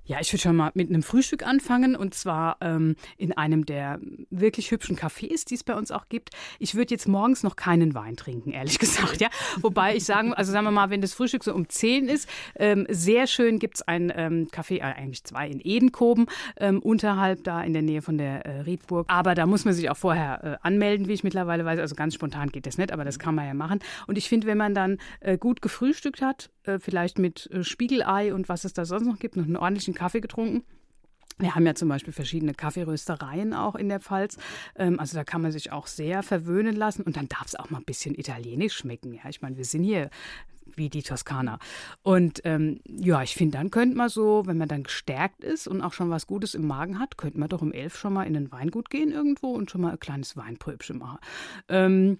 Ja, 0.07 0.19
ich 0.21 0.31
würde 0.33 0.43
schon 0.43 0.57
mal 0.57 0.71
mit 0.75 0.91
einem 0.91 1.03
Frühstück 1.03 1.47
anfangen 1.47 1.97
und 1.97 2.13
zwar 2.13 2.59
ähm, 2.61 2.95
in 3.17 3.33
einem 3.33 3.65
der 3.65 4.01
wirklich 4.29 4.71
hübschen 4.71 4.99
Cafés, 4.99 5.47
die 5.47 5.55
es 5.55 5.65
bei 5.65 5.75
uns 5.75 5.91
auch 5.91 6.11
gibt. 6.11 6.31
Ich 6.59 6.75
würde 6.75 6.93
jetzt 6.93 7.09
morgens 7.09 7.43
noch 7.43 7.57
keinen 7.57 7.95
Wein 7.95 8.17
trinken, 8.17 8.51
ehrlich 8.51 8.79
gesagt. 8.85 9.23
Ja, 9.23 9.29
wobei 9.63 9.97
ich 9.97 10.05
sagen, 10.05 10.35
also 10.35 10.53
sagen 10.53 10.67
wir 10.67 10.73
mal, 10.73 10.91
wenn 10.91 11.01
das 11.01 11.15
Frühstück 11.15 11.43
so 11.43 11.55
um 11.55 11.71
10 11.71 12.09
ist, 12.09 12.29
ähm, 12.57 12.87
sehr 12.91 13.27
schön 13.27 13.59
gibt 13.59 13.77
es 13.77 13.83
ein 13.83 14.13
ähm, 14.15 14.49
Café, 14.53 14.77
äh, 14.77 14.83
eigentlich 14.83 15.25
zwei 15.25 15.49
in 15.49 15.61
Edenkoben, 15.63 16.27
ähm, 16.59 16.81
unterhalb 16.81 17.43
da 17.45 17.63
in 17.63 17.73
der 17.73 17.83
Nähe 17.83 18.03
von 18.03 18.19
der 18.19 18.45
äh, 18.45 18.61
Riedburg. 18.61 19.07
Aber 19.09 19.35
da 19.35 19.47
muss 19.47 19.65
man 19.65 19.73
sich 19.73 19.89
auch 19.89 19.97
vorher 19.97 20.45
äh, 20.45 20.57
anmelden, 20.67 21.09
wie 21.09 21.15
ich 21.15 21.25
mittlerweile 21.25 21.65
weiß. 21.65 21.79
Also 21.79 21.95
ganz 21.95 22.13
spontan 22.13 22.51
geht 22.51 22.67
das 22.67 22.77
nicht, 22.77 22.93
aber 22.93 23.07
das 23.07 23.19
kann 23.19 23.35
man 23.35 23.47
ja 23.47 23.55
machen. 23.55 23.81
Und 24.07 24.19
ich 24.19 24.29
finde, 24.29 24.47
wenn 24.47 24.59
man 24.59 24.75
dann 24.75 24.99
äh, 25.21 25.39
gut 25.39 25.63
gefrühstückt 25.63 26.21
hat, 26.21 26.51
äh, 26.65 26.79
vielleicht 26.79 27.19
mit 27.19 27.51
äh, 27.51 27.65
Spiegelei 27.65 28.35
und 28.35 28.49
was 28.49 28.65
es 28.65 28.73
da 28.73 28.85
sonst 28.85 29.07
noch 29.07 29.19
gibt, 29.19 29.37
noch 29.37 29.45
einen 29.45 29.57
ordentlichen 29.57 29.95
Kaffee 29.95 30.21
getrunken. 30.21 30.65
Wir 31.39 31.55
haben 31.55 31.67
ja 31.67 31.75
zum 31.75 31.89
Beispiel 31.89 32.13
verschiedene 32.13 32.55
Kaffeeröstereien 32.55 33.55
auch 33.55 33.75
in 33.75 33.89
der 33.89 34.01
Pfalz. 34.01 34.37
Ähm, 34.77 35.01
also 35.01 35.17
da 35.17 35.25
kann 35.25 35.43
man 35.43 35.51
sich 35.51 35.73
auch 35.73 35.89
sehr 35.89 36.23
verwöhnen 36.23 36.77
lassen. 36.77 37.03
Und 37.03 37.17
dann 37.17 37.29
darf 37.29 37.47
es 37.47 37.57
auch 37.57 37.71
mal 37.71 37.79
ein 37.79 37.85
bisschen 37.85 38.15
italienisch 38.15 38.77
schmecken. 38.77 39.13
Ja, 39.13 39.29
ich 39.29 39.43
meine, 39.43 39.57
wir 39.57 39.65
sind 39.65 39.83
hier 39.83 40.11
wie 40.77 40.89
die 40.89 41.03
Toskana. 41.03 41.59
Und 42.03 42.41
ähm, 42.45 42.81
ja, 42.87 43.23
ich 43.23 43.35
finde, 43.35 43.59
dann 43.59 43.71
könnte 43.71 43.97
man 43.97 44.09
so, 44.09 44.45
wenn 44.47 44.59
man 44.59 44.69
dann 44.69 44.85
gestärkt 44.85 45.45
ist 45.45 45.67
und 45.67 45.83
auch 45.83 45.93
schon 45.93 46.11
was 46.11 46.27
Gutes 46.27 46.55
im 46.55 46.67
Magen 46.67 46.99
hat, 46.99 47.17
könnte 47.17 47.39
man 47.39 47.49
doch 47.49 47.63
um 47.63 47.73
elf 47.73 47.97
schon 47.97 48.13
mal 48.13 48.25
in 48.25 48.37
ein 48.37 48.53
Weingut 48.53 48.91
gehen 48.91 49.11
irgendwo 49.11 49.53
und 49.53 49.71
schon 49.71 49.81
mal 49.81 49.93
ein 49.93 50.01
kleines 50.01 50.37
Weinpröbchen 50.37 50.99
machen. 50.99 51.19
Ähm, 51.69 52.19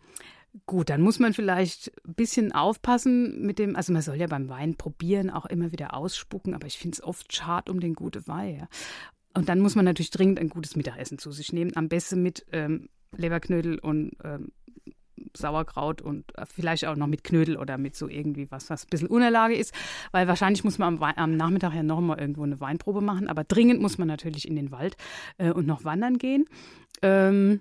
Gut, 0.67 0.89
dann 0.89 1.01
muss 1.01 1.19
man 1.19 1.33
vielleicht 1.33 1.91
ein 2.07 2.15
bisschen 2.15 2.53
aufpassen 2.53 3.45
mit 3.45 3.59
dem, 3.59 3.75
also 3.75 3.93
man 3.93 4.03
soll 4.03 4.17
ja 4.17 4.29
beim 4.29 4.49
Wein 4.49 4.77
probieren, 4.77 5.31
auch 5.31 5.47
immer 5.47 5.73
wieder 5.73 5.95
ausspucken, 5.95 6.55
aber 6.55 6.69
ich 6.69 6.79
finde 6.79 6.95
es 6.95 7.03
oft 7.03 7.35
schad 7.35 7.69
um 7.69 7.81
den 7.81 7.95
guten 7.95 8.25
Wein. 8.29 8.57
Ja. 8.59 8.69
Und 9.35 9.49
dann 9.49 9.59
muss 9.59 9.75
man 9.75 9.85
natürlich 9.85 10.11
dringend 10.11 10.39
ein 10.39 10.49
gutes 10.49 10.77
Mittagessen 10.77 11.19
zu 11.19 11.33
sich 11.33 11.53
nehmen, 11.53 11.77
am 11.77 11.89
besten 11.89 12.23
mit 12.23 12.47
ähm, 12.53 12.89
Leberknödel 13.17 13.81
und 13.81 14.13
ähm, 14.23 14.53
Sauerkraut 15.37 16.03
und 16.03 16.25
äh, 16.39 16.47
vielleicht 16.47 16.87
auch 16.87 16.97
noch 16.97 17.09
mit 17.09 17.25
Knödel 17.25 17.57
oder 17.57 17.77
mit 17.77 17.97
so 17.97 18.09
irgendwie 18.09 18.49
was, 18.51 18.71
was 18.71 18.85
ein 18.85 18.91
bisschen 18.91 19.09
Unerlage 19.09 19.57
ist, 19.57 19.75
weil 20.13 20.29
wahrscheinlich 20.29 20.63
muss 20.63 20.79
man 20.79 21.03
am, 21.03 21.03
am 21.03 21.37
Nachmittag 21.37 21.75
ja 21.75 21.83
noch 21.83 22.01
mal 22.01 22.19
irgendwo 22.19 22.45
eine 22.45 22.61
Weinprobe 22.61 23.01
machen, 23.01 23.27
aber 23.29 23.43
dringend 23.43 23.81
muss 23.81 23.99
man 23.99 24.07
natürlich 24.07 24.47
in 24.47 24.55
den 24.55 24.71
Wald 24.71 24.97
äh, 25.39 25.51
und 25.51 25.67
noch 25.67 25.85
wandern 25.85 26.19
gehen. 26.19 26.47
Ähm, 27.03 27.61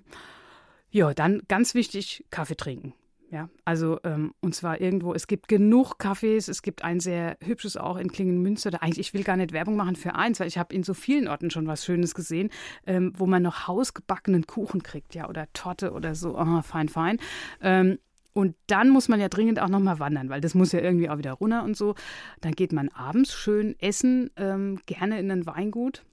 ja, 0.94 1.12
dann 1.12 1.42
ganz 1.48 1.74
wichtig, 1.74 2.24
Kaffee 2.30 2.56
trinken. 2.56 2.94
Ja, 3.28 3.48
also 3.64 3.98
ähm, 4.04 4.32
und 4.40 4.54
zwar 4.54 4.80
irgendwo, 4.80 5.12
es 5.12 5.26
gibt 5.26 5.48
genug 5.48 5.94
Cafés, 5.98 6.48
es 6.48 6.62
gibt 6.62 6.84
ein 6.84 7.00
sehr 7.00 7.36
hübsches 7.42 7.76
auch 7.76 7.96
in 7.96 8.12
Klingenmünster. 8.12 8.70
Da 8.70 8.78
eigentlich, 8.78 9.08
ich 9.08 9.12
will 9.12 9.24
gar 9.24 9.36
nicht 9.36 9.52
Werbung 9.52 9.74
machen 9.74 9.96
für 9.96 10.14
eins, 10.14 10.38
weil 10.38 10.46
ich 10.46 10.56
habe 10.56 10.72
in 10.72 10.84
so 10.84 10.94
vielen 10.94 11.26
Orten 11.26 11.50
schon 11.50 11.66
was 11.66 11.84
Schönes 11.84 12.14
gesehen, 12.14 12.48
ähm, 12.86 13.12
wo 13.16 13.26
man 13.26 13.42
noch 13.42 13.66
hausgebackenen 13.66 14.46
Kuchen 14.46 14.84
kriegt, 14.84 15.16
ja, 15.16 15.28
oder 15.28 15.48
Torte 15.52 15.90
oder 15.90 16.14
so, 16.14 16.38
oh, 16.38 16.62
fein, 16.62 16.88
fein. 16.88 17.18
Ähm, 17.60 17.98
und 18.32 18.54
dann 18.68 18.88
muss 18.88 19.08
man 19.08 19.18
ja 19.18 19.28
dringend 19.28 19.58
auch 19.58 19.68
nochmal 19.68 19.98
wandern, 19.98 20.28
weil 20.28 20.40
das 20.40 20.54
muss 20.54 20.70
ja 20.70 20.78
irgendwie 20.78 21.10
auch 21.10 21.18
wieder 21.18 21.32
runter 21.32 21.64
und 21.64 21.76
so. 21.76 21.96
Dann 22.40 22.52
geht 22.52 22.72
man 22.72 22.88
abends 22.90 23.34
schön 23.34 23.74
essen, 23.80 24.30
ähm, 24.36 24.78
gerne 24.86 25.18
in 25.18 25.28
ein 25.32 25.44
Weingut 25.44 26.04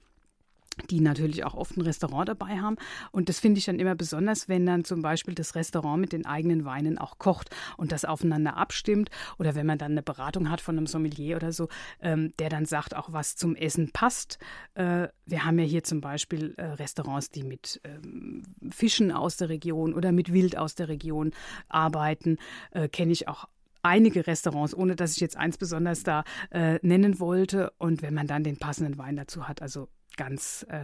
die 0.90 1.00
natürlich 1.00 1.44
auch 1.44 1.54
oft 1.54 1.76
ein 1.76 1.82
Restaurant 1.82 2.28
dabei 2.28 2.60
haben. 2.60 2.76
Und 3.10 3.28
das 3.28 3.40
finde 3.40 3.58
ich 3.58 3.64
dann 3.64 3.78
immer 3.78 3.94
besonders, 3.94 4.48
wenn 4.48 4.66
dann 4.66 4.84
zum 4.84 5.02
Beispiel 5.02 5.34
das 5.34 5.54
Restaurant 5.54 6.00
mit 6.00 6.12
den 6.12 6.26
eigenen 6.26 6.64
Weinen 6.64 6.98
auch 6.98 7.18
kocht 7.18 7.50
und 7.76 7.92
das 7.92 8.04
aufeinander 8.04 8.56
abstimmt. 8.56 9.10
Oder 9.38 9.54
wenn 9.54 9.66
man 9.66 9.78
dann 9.78 9.92
eine 9.92 10.02
Beratung 10.02 10.50
hat 10.50 10.60
von 10.60 10.76
einem 10.76 10.86
Sommelier 10.86 11.36
oder 11.36 11.52
so, 11.52 11.68
ähm, 12.00 12.32
der 12.38 12.48
dann 12.48 12.64
sagt, 12.64 12.96
auch 12.96 13.12
was 13.12 13.36
zum 13.36 13.54
Essen 13.54 13.90
passt. 13.92 14.38
Äh, 14.74 15.08
wir 15.26 15.44
haben 15.44 15.58
ja 15.58 15.64
hier 15.64 15.84
zum 15.84 16.00
Beispiel 16.00 16.54
äh, 16.56 16.64
Restaurants, 16.64 17.30
die 17.30 17.42
mit 17.42 17.80
ähm, 17.84 18.42
Fischen 18.70 19.12
aus 19.12 19.36
der 19.36 19.48
Region 19.48 19.94
oder 19.94 20.12
mit 20.12 20.32
Wild 20.32 20.56
aus 20.56 20.74
der 20.74 20.88
Region 20.88 21.32
arbeiten. 21.68 22.38
Äh, 22.70 22.88
Kenne 22.88 23.12
ich 23.12 23.28
auch 23.28 23.46
einige 23.82 24.26
Restaurants, 24.26 24.74
ohne 24.74 24.96
dass 24.96 25.14
ich 25.14 25.20
jetzt 25.20 25.36
eins 25.36 25.58
besonders 25.58 26.02
da 26.02 26.24
äh, 26.50 26.78
nennen 26.82 27.20
wollte. 27.20 27.72
Und 27.78 28.02
wenn 28.02 28.14
man 28.14 28.26
dann 28.26 28.44
den 28.44 28.58
passenden 28.58 28.98
Wein 28.98 29.16
dazu 29.16 29.48
hat, 29.48 29.62
also 29.62 29.88
ganz, 30.16 30.66
äh, 30.68 30.80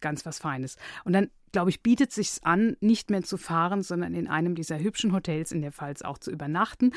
ganz 0.00 0.26
was 0.26 0.38
Feines. 0.38 0.76
Und 1.04 1.12
dann, 1.12 1.30
glaube 1.52 1.70
ich, 1.70 1.82
bietet 1.82 2.12
sich 2.12 2.38
an, 2.42 2.76
nicht 2.80 3.10
mehr 3.10 3.22
zu 3.22 3.36
fahren, 3.36 3.82
sondern 3.82 4.14
in 4.14 4.28
einem 4.28 4.54
dieser 4.54 4.78
hübschen 4.78 5.12
Hotels 5.12 5.52
in 5.52 5.62
der 5.62 5.72
Pfalz 5.72 6.02
auch 6.02 6.18
zu 6.18 6.30
übernachten. 6.30 6.92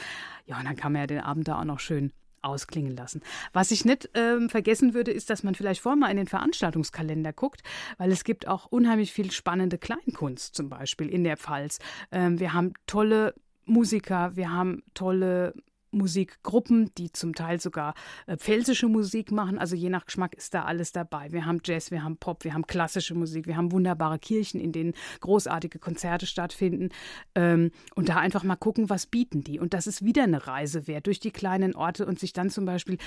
Ja, 0.46 0.60
und 0.60 0.66
dann 0.66 0.76
kann 0.76 0.92
man 0.92 1.02
ja 1.02 1.08
den 1.08 1.20
Abend 1.20 1.48
da 1.48 1.60
auch 1.60 1.66
noch 1.66 1.80
schön 1.80 2.12
ausklingen 2.42 2.96
lassen. 2.96 3.22
Was 3.54 3.72
ich 3.72 3.86
nicht 3.86 4.10
ähm, 4.14 4.50
vergessen 4.50 4.94
würde, 4.94 5.12
ist, 5.12 5.30
dass 5.30 5.44
man 5.44 5.56
vielleicht 5.56 5.82
vorher 5.82 5.98
mal 5.98 6.12
in 6.12 6.18
den 6.18 6.28
Veranstaltungskalender 6.28 7.34
guckt, 7.34 7.64
weil 7.98 8.12
es 8.12 8.24
gibt 8.24 8.48
auch 8.48 8.68
unheimlich 8.68 9.12
viel 9.12 9.32
spannende 9.32 9.80
Kleinkunst 9.80 10.56
zum 10.56 10.70
Beispiel 10.70 11.10
in 11.10 11.24
der 11.24 11.38
Pfalz. 11.38 11.80
Ähm, 12.12 12.40
wir 12.40 12.54
haben 12.54 12.74
tolle 12.86 13.34
Musiker, 13.66 14.36
wir 14.36 14.52
haben 14.52 14.84
tolle 14.94 15.54
Musikgruppen, 15.96 16.92
die 16.98 17.12
zum 17.12 17.34
Teil 17.34 17.60
sogar 17.60 17.96
äh, 18.28 18.38
pfälzische 18.38 18.88
Musik 18.88 19.32
machen. 19.32 19.58
Also 19.58 19.76
je 19.76 19.90
nach 19.90 20.06
Geschmack 20.06 20.36
ist 20.36 20.54
da 20.54 20.64
alles 20.64 20.92
dabei. 20.92 21.32
Wir 21.32 21.46
haben 21.46 21.60
Jazz, 21.64 21.92
wir 21.92 22.04
haben 22.04 22.18
Pop, 22.18 22.44
wir 22.44 22.54
haben 22.54 22.68
klassische 22.68 23.16
Musik, 23.16 23.48
wir 23.48 23.58
haben 23.58 23.72
wunderbare 23.72 24.20
Kirchen, 24.20 24.60
in 24.60 24.72
denen 24.72 24.94
großartige 25.22 25.80
Konzerte 25.80 26.26
stattfinden. 26.26 26.90
Ähm, 27.34 27.72
und 27.96 28.10
da 28.10 28.18
einfach 28.18 28.44
mal 28.44 28.56
gucken, 28.56 28.90
was 28.90 29.08
bieten 29.08 29.44
die. 29.44 29.60
Und 29.60 29.74
das 29.74 29.88
ist 29.88 30.04
wieder 30.04 30.24
eine 30.24 30.46
Reise 30.46 30.88
wert 30.88 31.08
durch 31.08 31.20
die 31.20 31.32
kleinen 31.32 31.76
Orte 31.76 32.06
und 32.06 32.20
sich 32.20 32.34
dann 32.34 32.50
zum 32.50 32.66
Beispiel 32.66 32.98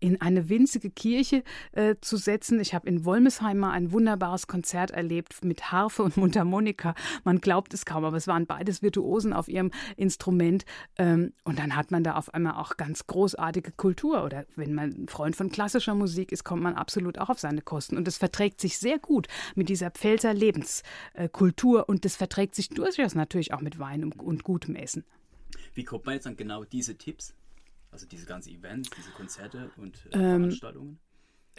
in 0.00 0.20
eine 0.20 0.48
winzige 0.48 0.90
Kirche 0.90 1.42
äh, 1.72 1.96
zu 2.00 2.16
setzen. 2.16 2.60
Ich 2.60 2.74
habe 2.74 2.88
in 2.88 3.04
Wolmesheim 3.04 3.58
mal 3.58 3.72
ein 3.72 3.92
wunderbares 3.92 4.46
Konzert 4.46 4.90
erlebt 4.90 5.44
mit 5.44 5.72
Harfe 5.72 6.02
und 6.02 6.16
Mundharmonika. 6.16 6.94
Man 7.24 7.40
glaubt 7.40 7.74
es 7.74 7.84
kaum, 7.84 8.04
aber 8.04 8.16
es 8.16 8.26
waren 8.26 8.46
beides 8.46 8.82
Virtuosen 8.82 9.32
auf 9.32 9.48
ihrem 9.48 9.70
Instrument. 9.96 10.64
Ähm, 10.96 11.32
und 11.44 11.58
dann 11.58 11.74
hat 11.74 11.90
man 11.90 12.04
da 12.04 12.14
auf 12.14 12.32
einmal 12.32 12.37
auch 12.46 12.76
ganz 12.76 13.06
großartige 13.06 13.72
Kultur. 13.72 14.24
Oder 14.24 14.46
wenn 14.56 14.74
man 14.74 14.90
ein 14.90 15.08
Freund 15.08 15.36
von 15.36 15.50
klassischer 15.50 15.94
Musik 15.94 16.32
ist, 16.32 16.44
kommt 16.44 16.62
man 16.62 16.74
absolut 16.74 17.18
auch 17.18 17.30
auf 17.30 17.38
seine 17.38 17.62
Kosten. 17.62 17.96
Und 17.96 18.06
es 18.08 18.18
verträgt 18.18 18.60
sich 18.60 18.78
sehr 18.78 18.98
gut 18.98 19.28
mit 19.54 19.68
dieser 19.68 19.90
Pfälzer 19.90 20.34
Lebenskultur. 20.34 21.88
Und 21.88 22.04
das 22.04 22.16
verträgt 22.16 22.54
sich 22.54 22.68
durchaus 22.68 23.14
natürlich 23.14 23.52
auch 23.52 23.60
mit 23.60 23.78
Wein 23.78 24.04
und, 24.04 24.18
und 24.18 24.44
gutem 24.44 24.74
Essen. 24.76 25.04
Wie 25.74 25.84
kommt 25.84 26.06
man 26.06 26.14
jetzt 26.14 26.26
an 26.26 26.36
genau 26.36 26.64
diese 26.64 26.96
Tipps? 26.96 27.34
Also 27.90 28.06
diese 28.06 28.26
ganzen 28.26 28.50
Events, 28.50 28.90
diese 28.96 29.10
Konzerte 29.10 29.70
und 29.76 29.96
äh, 30.12 30.18
ähm, 30.18 30.42
Veranstaltungen? 30.42 30.98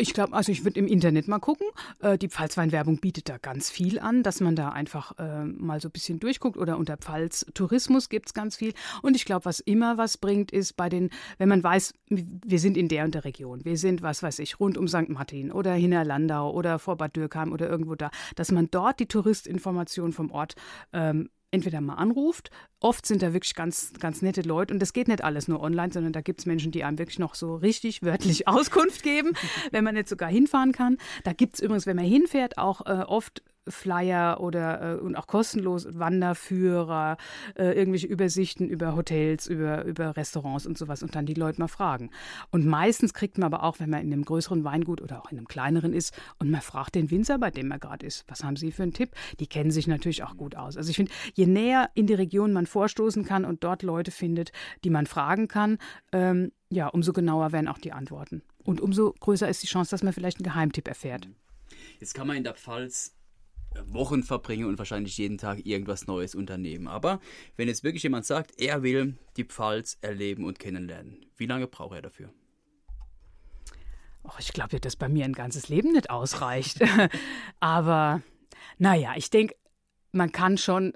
Ich 0.01 0.13
glaube, 0.13 0.31
also 0.31 0.49
ich 0.49 0.63
würde 0.63 0.79
im 0.79 0.87
Internet 0.87 1.27
mal 1.27 1.39
gucken. 1.39 1.67
Äh, 1.99 2.17
die 2.17 2.29
Pfalzweinwerbung 2.29 2.99
bietet 2.99 3.27
da 3.27 3.37
ganz 3.37 3.69
viel 3.69 3.99
an, 3.99 4.23
dass 4.23 4.39
man 4.39 4.55
da 4.55 4.69
einfach 4.69 5.11
äh, 5.19 5.43
mal 5.43 5.81
so 5.81 5.89
ein 5.89 5.91
bisschen 5.91 6.21
durchguckt. 6.21 6.55
Oder 6.55 6.77
unter 6.77 6.95
Pfalz 6.95 7.45
Tourismus 7.53 8.07
gibt 8.07 8.27
es 8.27 8.33
ganz 8.33 8.55
viel. 8.55 8.73
Und 9.01 9.17
ich 9.17 9.25
glaube, 9.25 9.43
was 9.43 9.59
immer 9.59 9.97
was 9.97 10.17
bringt, 10.17 10.51
ist 10.51 10.77
bei 10.77 10.87
den, 10.87 11.09
wenn 11.37 11.49
man 11.49 11.61
weiß, 11.61 11.93
wir 12.07 12.59
sind 12.59 12.77
in 12.77 12.87
der 12.87 13.03
und 13.03 13.13
der 13.13 13.25
Region, 13.25 13.65
wir 13.65 13.77
sind, 13.77 14.01
was 14.01 14.23
weiß 14.23 14.39
ich, 14.39 14.61
rund 14.61 14.77
um 14.77 14.87
St. 14.87 15.09
Martin 15.09 15.51
oder 15.51 15.73
Hinterlandau 15.73 16.53
oder 16.53 16.79
vor 16.79 16.95
Bad 16.95 17.17
Dürkheim 17.17 17.51
oder 17.51 17.69
irgendwo 17.69 17.95
da, 17.95 18.09
dass 18.35 18.53
man 18.53 18.71
dort 18.71 19.01
die 19.01 19.07
Touristinformation 19.07 20.13
vom 20.13 20.31
Ort 20.31 20.55
ähm, 20.93 21.29
entweder 21.51 21.81
mal 21.81 21.95
anruft. 21.95 22.51
Oft 22.79 23.05
sind 23.05 23.21
da 23.21 23.33
wirklich 23.33 23.55
ganz, 23.55 23.93
ganz 23.99 24.21
nette 24.21 24.41
Leute 24.41 24.73
und 24.73 24.79
das 24.79 24.93
geht 24.93 25.07
nicht 25.07 25.23
alles 25.23 25.47
nur 25.47 25.61
online, 25.61 25.91
sondern 25.91 26.13
da 26.13 26.21
gibt 26.21 26.39
es 26.39 26.45
Menschen, 26.45 26.71
die 26.71 26.83
einem 26.83 26.97
wirklich 26.97 27.19
noch 27.19 27.35
so 27.35 27.55
richtig 27.55 28.03
wörtlich 28.03 28.47
Auskunft 28.47 29.03
geben, 29.03 29.33
wenn 29.71 29.83
man 29.83 29.95
nicht 29.95 30.09
sogar 30.09 30.29
hinfahren 30.29 30.71
kann. 30.71 30.97
Da 31.23 31.33
gibt 31.33 31.55
es 31.55 31.59
übrigens, 31.59 31.85
wenn 31.85 31.95
man 31.95 32.05
hinfährt, 32.05 32.57
auch 32.57 32.85
äh, 32.85 33.03
oft 33.05 33.43
Flyer 33.69 34.39
oder 34.39 34.97
äh, 34.97 34.99
und 34.99 35.15
auch 35.15 35.27
kostenlos 35.27 35.87
Wanderführer, 35.91 37.17
äh, 37.55 37.71
irgendwelche 37.73 38.07
Übersichten 38.07 38.67
über 38.67 38.95
Hotels, 38.95 39.47
über, 39.47 39.85
über 39.85 40.15
Restaurants 40.15 40.65
und 40.65 40.77
sowas 40.77 41.03
und 41.03 41.15
dann 41.15 41.25
die 41.25 41.33
Leute 41.33 41.59
mal 41.59 41.67
fragen. 41.67 42.09
Und 42.51 42.65
meistens 42.65 43.13
kriegt 43.13 43.37
man 43.37 43.53
aber 43.53 43.63
auch, 43.63 43.79
wenn 43.79 43.89
man 43.89 44.01
in 44.01 44.13
einem 44.13 44.25
größeren 44.25 44.63
Weingut 44.63 45.01
oder 45.01 45.21
auch 45.21 45.31
in 45.31 45.37
einem 45.37 45.47
kleineren 45.47 45.93
ist 45.93 46.13
und 46.39 46.49
man 46.49 46.61
fragt 46.61 46.95
den 46.95 47.11
Winzer, 47.11 47.37
bei 47.37 47.51
dem 47.51 47.67
man 47.67 47.79
gerade 47.79 48.05
ist, 48.05 48.25
was 48.27 48.43
haben 48.43 48.55
Sie 48.55 48.71
für 48.71 48.83
einen 48.83 48.93
Tipp? 48.93 49.11
Die 49.39 49.47
kennen 49.47 49.71
sich 49.71 49.87
natürlich 49.87 50.23
auch 50.23 50.37
gut 50.37 50.55
aus. 50.55 50.77
Also 50.77 50.89
ich 50.89 50.95
finde, 50.95 51.11
je 51.33 51.45
näher 51.45 51.89
in 51.95 52.07
die 52.07 52.13
Region 52.13 52.53
man 52.53 52.65
vorstoßen 52.65 53.25
kann 53.25 53.45
und 53.45 53.63
dort 53.63 53.83
Leute 53.83 54.11
findet, 54.11 54.51
die 54.83 54.89
man 54.89 55.05
fragen 55.05 55.47
kann, 55.47 55.77
ähm, 56.11 56.51
ja, 56.69 56.87
umso 56.87 57.13
genauer 57.13 57.51
werden 57.51 57.67
auch 57.67 57.79
die 57.79 57.91
Antworten. 57.91 58.43
Und 58.63 58.81
umso 58.81 59.13
größer 59.19 59.49
ist 59.49 59.63
die 59.63 59.67
Chance, 59.67 59.91
dass 59.91 60.03
man 60.03 60.13
vielleicht 60.13 60.37
einen 60.37 60.43
Geheimtipp 60.43 60.87
erfährt. 60.87 61.27
Jetzt 61.99 62.13
kann 62.13 62.27
man 62.27 62.37
in 62.37 62.43
der 62.43 62.53
Pfalz 62.53 63.15
Wochen 63.85 64.23
verbringe 64.23 64.67
und 64.67 64.77
wahrscheinlich 64.77 65.17
jeden 65.17 65.37
Tag 65.37 65.65
irgendwas 65.65 66.07
Neues 66.07 66.35
unternehmen. 66.35 66.87
Aber 66.87 67.19
wenn 67.55 67.67
jetzt 67.67 67.83
wirklich 67.83 68.03
jemand 68.03 68.25
sagt, 68.25 68.59
er 68.59 68.83
will 68.83 69.17
die 69.37 69.43
Pfalz 69.43 69.97
erleben 70.01 70.45
und 70.45 70.59
kennenlernen, 70.59 71.25
wie 71.37 71.45
lange 71.45 71.67
braucht 71.67 71.95
er 71.95 72.01
dafür? 72.01 72.33
Oh, 74.23 74.31
ich 74.39 74.53
glaube, 74.53 74.79
dass 74.79 74.95
bei 74.95 75.07
mir 75.07 75.25
ein 75.25 75.33
ganzes 75.33 75.69
Leben 75.69 75.91
nicht 75.91 76.09
ausreicht. 76.09 76.79
Aber 77.59 78.21
naja, 78.77 79.13
ich 79.15 79.29
denke, 79.29 79.55
man 80.11 80.31
kann 80.31 80.57
schon 80.57 80.93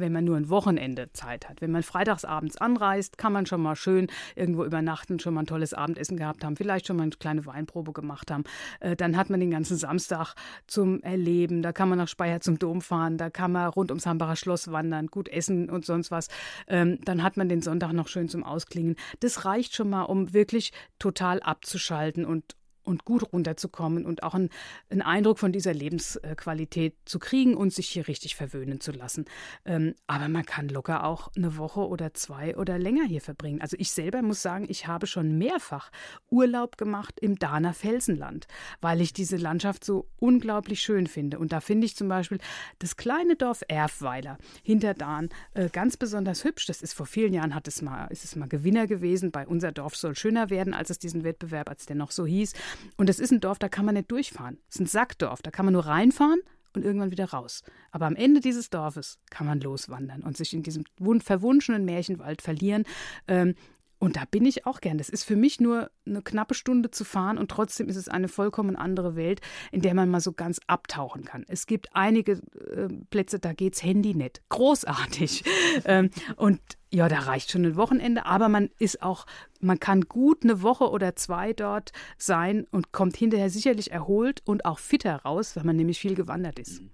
wenn 0.00 0.12
man 0.12 0.24
nur 0.24 0.36
ein 0.36 0.48
Wochenende 0.48 1.12
Zeit 1.12 1.48
hat. 1.48 1.60
Wenn 1.60 1.70
man 1.70 1.82
freitagsabends 1.82 2.56
anreist, 2.56 3.18
kann 3.18 3.32
man 3.32 3.46
schon 3.46 3.60
mal 3.60 3.76
schön 3.76 4.08
irgendwo 4.36 4.64
übernachten, 4.64 5.18
schon 5.18 5.34
mal 5.34 5.40
ein 5.40 5.46
tolles 5.46 5.74
Abendessen 5.74 6.16
gehabt 6.16 6.44
haben, 6.44 6.56
vielleicht 6.56 6.86
schon 6.86 6.96
mal 6.96 7.04
eine 7.04 7.10
kleine 7.10 7.46
Weinprobe 7.46 7.92
gemacht 7.92 8.30
haben. 8.30 8.44
Äh, 8.80 8.96
dann 8.96 9.16
hat 9.16 9.30
man 9.30 9.40
den 9.40 9.50
ganzen 9.50 9.76
Samstag 9.76 10.34
zum 10.66 11.02
Erleben. 11.02 11.62
Da 11.62 11.72
kann 11.72 11.88
man 11.88 11.98
nach 11.98 12.08
Speyer 12.08 12.40
zum 12.40 12.58
Dom 12.58 12.80
fahren, 12.80 13.18
da 13.18 13.30
kann 13.30 13.52
man 13.52 13.68
rund 13.68 13.90
ums 13.90 14.06
Hambacher 14.06 14.36
Schloss 14.36 14.70
wandern, 14.70 15.06
gut 15.06 15.28
essen 15.28 15.70
und 15.70 15.84
sonst 15.84 16.10
was. 16.10 16.28
Ähm, 16.66 16.98
dann 17.04 17.22
hat 17.22 17.36
man 17.36 17.48
den 17.48 17.62
Sonntag 17.62 17.92
noch 17.92 18.08
schön 18.08 18.28
zum 18.28 18.44
Ausklingen. 18.44 18.96
Das 19.20 19.44
reicht 19.44 19.74
schon 19.74 19.90
mal, 19.90 20.02
um 20.02 20.32
wirklich 20.32 20.72
total 20.98 21.40
abzuschalten 21.40 22.24
und, 22.24 22.56
und 22.88 23.04
gut 23.04 23.32
runterzukommen 23.32 24.04
und 24.04 24.22
auch 24.22 24.34
einen, 24.34 24.48
einen, 24.90 25.02
Eindruck 25.02 25.38
von 25.38 25.52
dieser 25.52 25.72
Lebensqualität 25.72 26.96
zu 27.04 27.18
kriegen 27.18 27.54
und 27.54 27.72
sich 27.72 27.88
hier 27.88 28.08
richtig 28.08 28.34
verwöhnen 28.34 28.80
zu 28.80 28.92
lassen. 28.92 29.26
Ähm, 29.64 29.94
aber 30.06 30.28
man 30.28 30.44
kann 30.44 30.68
locker 30.68 31.04
auch 31.04 31.30
eine 31.36 31.56
Woche 31.56 31.86
oder 31.86 32.14
zwei 32.14 32.56
oder 32.56 32.78
länger 32.78 33.04
hier 33.04 33.20
verbringen. 33.20 33.60
Also 33.60 33.76
ich 33.78 33.92
selber 33.92 34.22
muss 34.22 34.42
sagen, 34.42 34.66
ich 34.68 34.86
habe 34.86 35.06
schon 35.06 35.38
mehrfach 35.38 35.90
Urlaub 36.30 36.78
gemacht 36.78 37.20
im 37.20 37.38
Dahner 37.38 37.74
Felsenland, 37.74 38.46
weil 38.80 39.00
ich 39.00 39.12
diese 39.12 39.36
Landschaft 39.36 39.84
so 39.84 40.08
unglaublich 40.18 40.80
schön 40.80 41.06
finde. 41.06 41.38
Und 41.38 41.52
da 41.52 41.60
finde 41.60 41.86
ich 41.86 41.94
zum 41.94 42.08
Beispiel 42.08 42.38
das 42.78 42.96
kleine 42.96 43.36
Dorf 43.36 43.62
Erfweiler 43.68 44.38
hinter 44.62 44.94
Dahn 44.94 45.28
äh, 45.54 45.68
ganz 45.68 45.96
besonders 45.96 46.44
hübsch. 46.44 46.66
Das 46.66 46.82
ist 46.82 46.94
vor 46.94 47.06
vielen 47.06 47.34
Jahren 47.34 47.54
hat 47.54 47.68
es 47.68 47.82
mal, 47.82 48.06
ist 48.06 48.24
es 48.24 48.36
mal 48.36 48.48
Gewinner 48.48 48.86
gewesen. 48.86 49.30
Bei 49.30 49.46
unser 49.46 49.72
Dorf 49.72 49.96
soll 49.96 50.16
schöner 50.16 50.50
werden, 50.50 50.74
als 50.74 50.90
es 50.90 50.98
diesen 50.98 51.24
Wettbewerb, 51.24 51.68
als 51.68 51.86
der 51.86 51.96
noch 51.96 52.10
so 52.10 52.26
hieß. 52.26 52.54
Und 52.96 53.08
das 53.08 53.18
ist 53.18 53.32
ein 53.32 53.40
Dorf, 53.40 53.58
da 53.58 53.68
kann 53.68 53.84
man 53.84 53.94
nicht 53.94 54.10
durchfahren. 54.10 54.58
Es 54.68 54.76
ist 54.76 54.80
ein 54.80 54.86
Sackdorf, 54.86 55.42
da 55.42 55.50
kann 55.50 55.64
man 55.64 55.74
nur 55.74 55.86
reinfahren 55.86 56.40
und 56.74 56.84
irgendwann 56.84 57.10
wieder 57.10 57.30
raus. 57.30 57.62
Aber 57.90 58.06
am 58.06 58.16
Ende 58.16 58.40
dieses 58.40 58.70
Dorfes 58.70 59.18
kann 59.30 59.46
man 59.46 59.60
loswandern 59.60 60.22
und 60.22 60.36
sich 60.36 60.54
in 60.54 60.62
diesem 60.62 60.84
verwunschenen 61.20 61.84
Märchenwald 61.84 62.42
verlieren. 62.42 62.84
Ähm, 63.26 63.54
und 63.98 64.16
da 64.16 64.24
bin 64.30 64.44
ich 64.44 64.66
auch 64.66 64.80
gern. 64.80 64.98
Das 64.98 65.08
ist 65.08 65.24
für 65.24 65.36
mich 65.36 65.60
nur 65.60 65.90
eine 66.06 66.22
knappe 66.22 66.54
Stunde 66.54 66.90
zu 66.90 67.04
fahren 67.04 67.38
und 67.38 67.50
trotzdem 67.50 67.88
ist 67.88 67.96
es 67.96 68.08
eine 68.08 68.28
vollkommen 68.28 68.76
andere 68.76 69.16
Welt, 69.16 69.40
in 69.72 69.82
der 69.82 69.94
man 69.94 70.08
mal 70.08 70.20
so 70.20 70.32
ganz 70.32 70.60
abtauchen 70.66 71.24
kann. 71.24 71.44
Es 71.48 71.66
gibt 71.66 71.94
einige 71.94 72.32
äh, 72.32 72.88
Plätze, 73.10 73.38
da 73.38 73.52
geht's 73.52 73.82
Handy 73.82 74.14
nicht. 74.14 74.42
Großartig. 74.48 75.44
ähm, 75.84 76.10
und 76.36 76.60
ja, 76.90 77.08
da 77.08 77.18
reicht 77.20 77.50
schon 77.50 77.64
ein 77.64 77.76
Wochenende, 77.76 78.24
aber 78.24 78.48
man 78.48 78.70
ist 78.78 79.02
auch, 79.02 79.26
man 79.60 79.80
kann 79.80 80.02
gut 80.02 80.44
eine 80.44 80.62
Woche 80.62 80.88
oder 80.90 81.16
zwei 81.16 81.52
dort 81.52 81.92
sein 82.16 82.66
und 82.70 82.92
kommt 82.92 83.16
hinterher 83.16 83.50
sicherlich 83.50 83.90
erholt 83.90 84.42
und 84.44 84.64
auch 84.64 84.78
fitter 84.78 85.16
raus, 85.16 85.56
weil 85.56 85.64
man 85.64 85.76
nämlich 85.76 85.98
viel 85.98 86.14
gewandert 86.14 86.58
ist. 86.58 86.82
Mhm. 86.82 86.90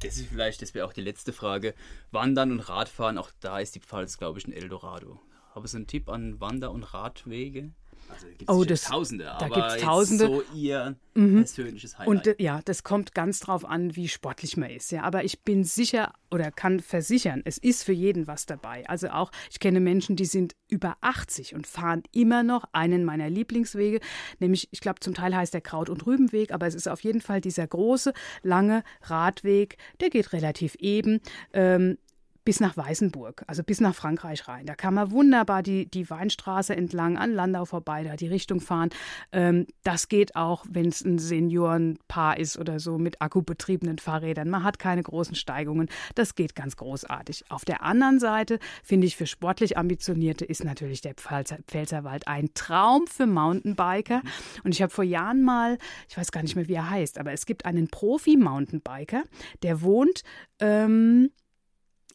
Das 0.00 0.16
ist 0.16 0.28
vielleicht, 0.28 0.60
das 0.60 0.74
wäre 0.74 0.86
auch 0.86 0.92
die 0.92 1.00
letzte 1.00 1.32
Frage. 1.32 1.74
Wandern 2.10 2.52
und 2.52 2.60
Radfahren, 2.60 3.16
auch 3.16 3.30
da 3.40 3.60
ist 3.60 3.74
die 3.74 3.80
Pfalz, 3.80 4.18
glaube 4.18 4.38
ich, 4.38 4.46
ein 4.46 4.52
Eldorado. 4.52 5.20
Habe 5.54 5.68
Sie 5.68 5.76
einen 5.76 5.86
Tipp 5.86 6.08
an 6.08 6.40
Wander- 6.40 6.72
und 6.72 6.82
Radwege? 6.82 7.70
Also 8.10 8.26
gibt's 8.26 8.48
oh, 8.48 8.64
das, 8.64 8.82
Tausende, 8.82 9.24
da 9.24 9.48
gibt 9.48 9.66
es 9.66 9.82
Tausende. 9.82 10.26
so 10.26 10.42
Ihr 10.54 10.96
mhm. 11.14 11.36
persönliches 11.36 11.98
Highlight. 11.98 12.28
Und 12.28 12.40
ja, 12.40 12.60
das 12.64 12.82
kommt 12.82 13.14
ganz 13.14 13.40
drauf 13.40 13.64
an, 13.64 13.96
wie 13.96 14.08
sportlich 14.08 14.56
man 14.56 14.70
ist. 14.70 14.92
Ja, 14.92 15.02
aber 15.04 15.24
ich 15.24 15.40
bin 15.40 15.64
sicher 15.64 16.12
oder 16.30 16.50
kann 16.50 16.80
versichern, 16.80 17.42
es 17.44 17.56
ist 17.56 17.84
für 17.84 17.92
jeden 17.92 18.26
was 18.26 18.46
dabei. 18.46 18.86
Also 18.88 19.08
auch, 19.08 19.30
ich 19.50 19.58
kenne 19.58 19.80
Menschen, 19.80 20.16
die 20.16 20.26
sind 20.26 20.54
über 20.68 20.96
80 21.00 21.54
und 21.54 21.66
fahren 21.66 22.02
immer 22.12 22.42
noch 22.42 22.64
einen 22.72 23.04
meiner 23.04 23.30
Lieblingswege, 23.30 24.00
nämlich, 24.40 24.68
ich 24.70 24.80
glaube, 24.80 25.00
zum 25.00 25.14
Teil 25.14 25.34
heißt 25.34 25.54
der 25.54 25.60
Kraut- 25.60 25.90
und 25.90 26.06
Rübenweg, 26.06 26.52
aber 26.52 26.66
es 26.66 26.74
ist 26.74 26.88
auf 26.88 27.00
jeden 27.04 27.20
Fall 27.20 27.40
dieser 27.40 27.66
große, 27.66 28.12
lange 28.42 28.82
Radweg, 29.02 29.78
der 30.00 30.10
geht 30.10 30.32
relativ 30.32 30.74
eben. 30.76 31.20
Ähm, 31.52 31.98
bis 32.44 32.60
nach 32.60 32.76
Weißenburg, 32.76 33.42
also 33.46 33.62
bis 33.62 33.80
nach 33.80 33.94
Frankreich 33.94 34.46
rein. 34.48 34.66
Da 34.66 34.74
kann 34.74 34.94
man 34.94 35.10
wunderbar 35.10 35.62
die, 35.62 35.86
die 35.86 36.08
Weinstraße 36.08 36.76
entlang 36.76 37.16
an 37.16 37.32
Landau 37.32 37.64
vorbei, 37.64 38.04
da 38.04 38.16
die 38.16 38.28
Richtung 38.28 38.60
fahren. 38.60 38.90
Ähm, 39.32 39.66
das 39.82 40.08
geht 40.08 40.36
auch, 40.36 40.64
wenn 40.68 40.88
es 40.88 41.02
ein 41.04 41.18
Seniorenpaar 41.18 42.38
ist 42.38 42.58
oder 42.58 42.80
so 42.80 42.98
mit 42.98 43.22
akkubetriebenen 43.22 43.98
Fahrrädern. 43.98 44.50
Man 44.50 44.62
hat 44.62 44.78
keine 44.78 45.02
großen 45.02 45.34
Steigungen. 45.34 45.88
Das 46.14 46.34
geht 46.34 46.54
ganz 46.54 46.76
großartig. 46.76 47.44
Auf 47.48 47.64
der 47.64 47.82
anderen 47.82 48.20
Seite 48.20 48.58
finde 48.82 49.06
ich 49.06 49.16
für 49.16 49.26
sportlich 49.26 49.78
Ambitionierte 49.78 50.44
ist 50.44 50.64
natürlich 50.64 51.00
der 51.00 51.14
Pfalzer, 51.14 51.58
Pfälzerwald 51.66 52.28
ein 52.28 52.50
Traum 52.54 53.06
für 53.06 53.26
Mountainbiker. 53.26 54.22
Und 54.64 54.74
ich 54.74 54.82
habe 54.82 54.92
vor 54.92 55.04
Jahren 55.04 55.42
mal, 55.42 55.78
ich 56.08 56.16
weiß 56.16 56.30
gar 56.30 56.42
nicht 56.42 56.56
mehr, 56.56 56.68
wie 56.68 56.74
er 56.74 56.90
heißt, 56.90 57.18
aber 57.18 57.32
es 57.32 57.46
gibt 57.46 57.64
einen 57.64 57.88
Profi-Mountainbiker, 57.88 59.22
der 59.62 59.80
wohnt 59.82 60.22
ähm, 60.60 61.30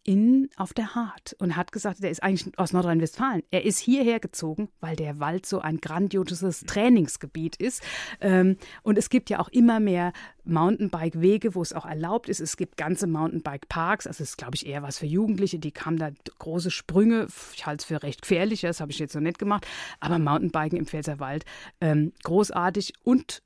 in, 0.10 0.50
auf 0.58 0.74
der 0.74 0.96
Hart 0.96 1.36
und 1.38 1.56
hat 1.56 1.72
gesagt, 1.72 2.02
der 2.02 2.10
ist 2.10 2.24
eigentlich 2.24 2.58
aus 2.58 2.74
Nordrhein-Westfalen. 2.74 3.44
Er 3.52 3.64
ist 3.64 3.78
hierher 3.78 4.20
gezogen, 4.20 4.70
weil 4.80 4.96
der 4.96 5.20
Wald 5.20 5.46
so 5.46 5.60
ein 5.60 5.78
grandioses 5.78 6.62
Trainingsgebiet 6.62 7.58
ist. 7.58 7.84
Ähm, 8.20 8.58
und 8.82 8.98
es 8.98 9.12
gibt 9.12 9.30
ja 9.30 9.40
auch 9.40 9.50
immer 9.50 9.80
mehr 9.80 10.12
Mountainbike-Wege, 10.46 11.54
wo 11.54 11.62
es 11.62 11.74
auch 11.74 11.86
erlaubt 11.86 12.28
ist. 12.28 12.40
Es 12.40 12.58
gibt 12.58 12.76
ganze 12.76 13.06
Mountainbike-Parks. 13.06 14.08
Also 14.08 14.24
es 14.24 14.32
ist, 14.32 14.38
glaube 14.40 14.56
ich, 14.56 14.66
eher 14.66 14.82
was 14.82 14.98
für 14.98 15.06
Jugendliche. 15.06 15.60
Die 15.60 15.72
kamen 15.72 16.00
da 16.00 16.10
große 16.40 16.72
Sprünge. 16.72 17.28
Ich 17.54 17.68
halte 17.68 17.82
es 17.82 17.86
für 17.86 18.02
recht 18.02 18.24
gefährlich. 18.24 18.62
Das 18.62 18.82
habe 18.82 18.92
ich 18.92 18.98
jetzt 18.98 19.14
noch 19.14 19.22
nicht 19.22 19.38
gemacht. 19.38 19.68
Aber 20.00 20.18
Mountainbiken 20.18 20.80
im 20.80 20.88
Pfälzerwald, 20.88 21.46
ähm, 21.82 22.14
großartig 22.24 22.94
und 23.04 23.44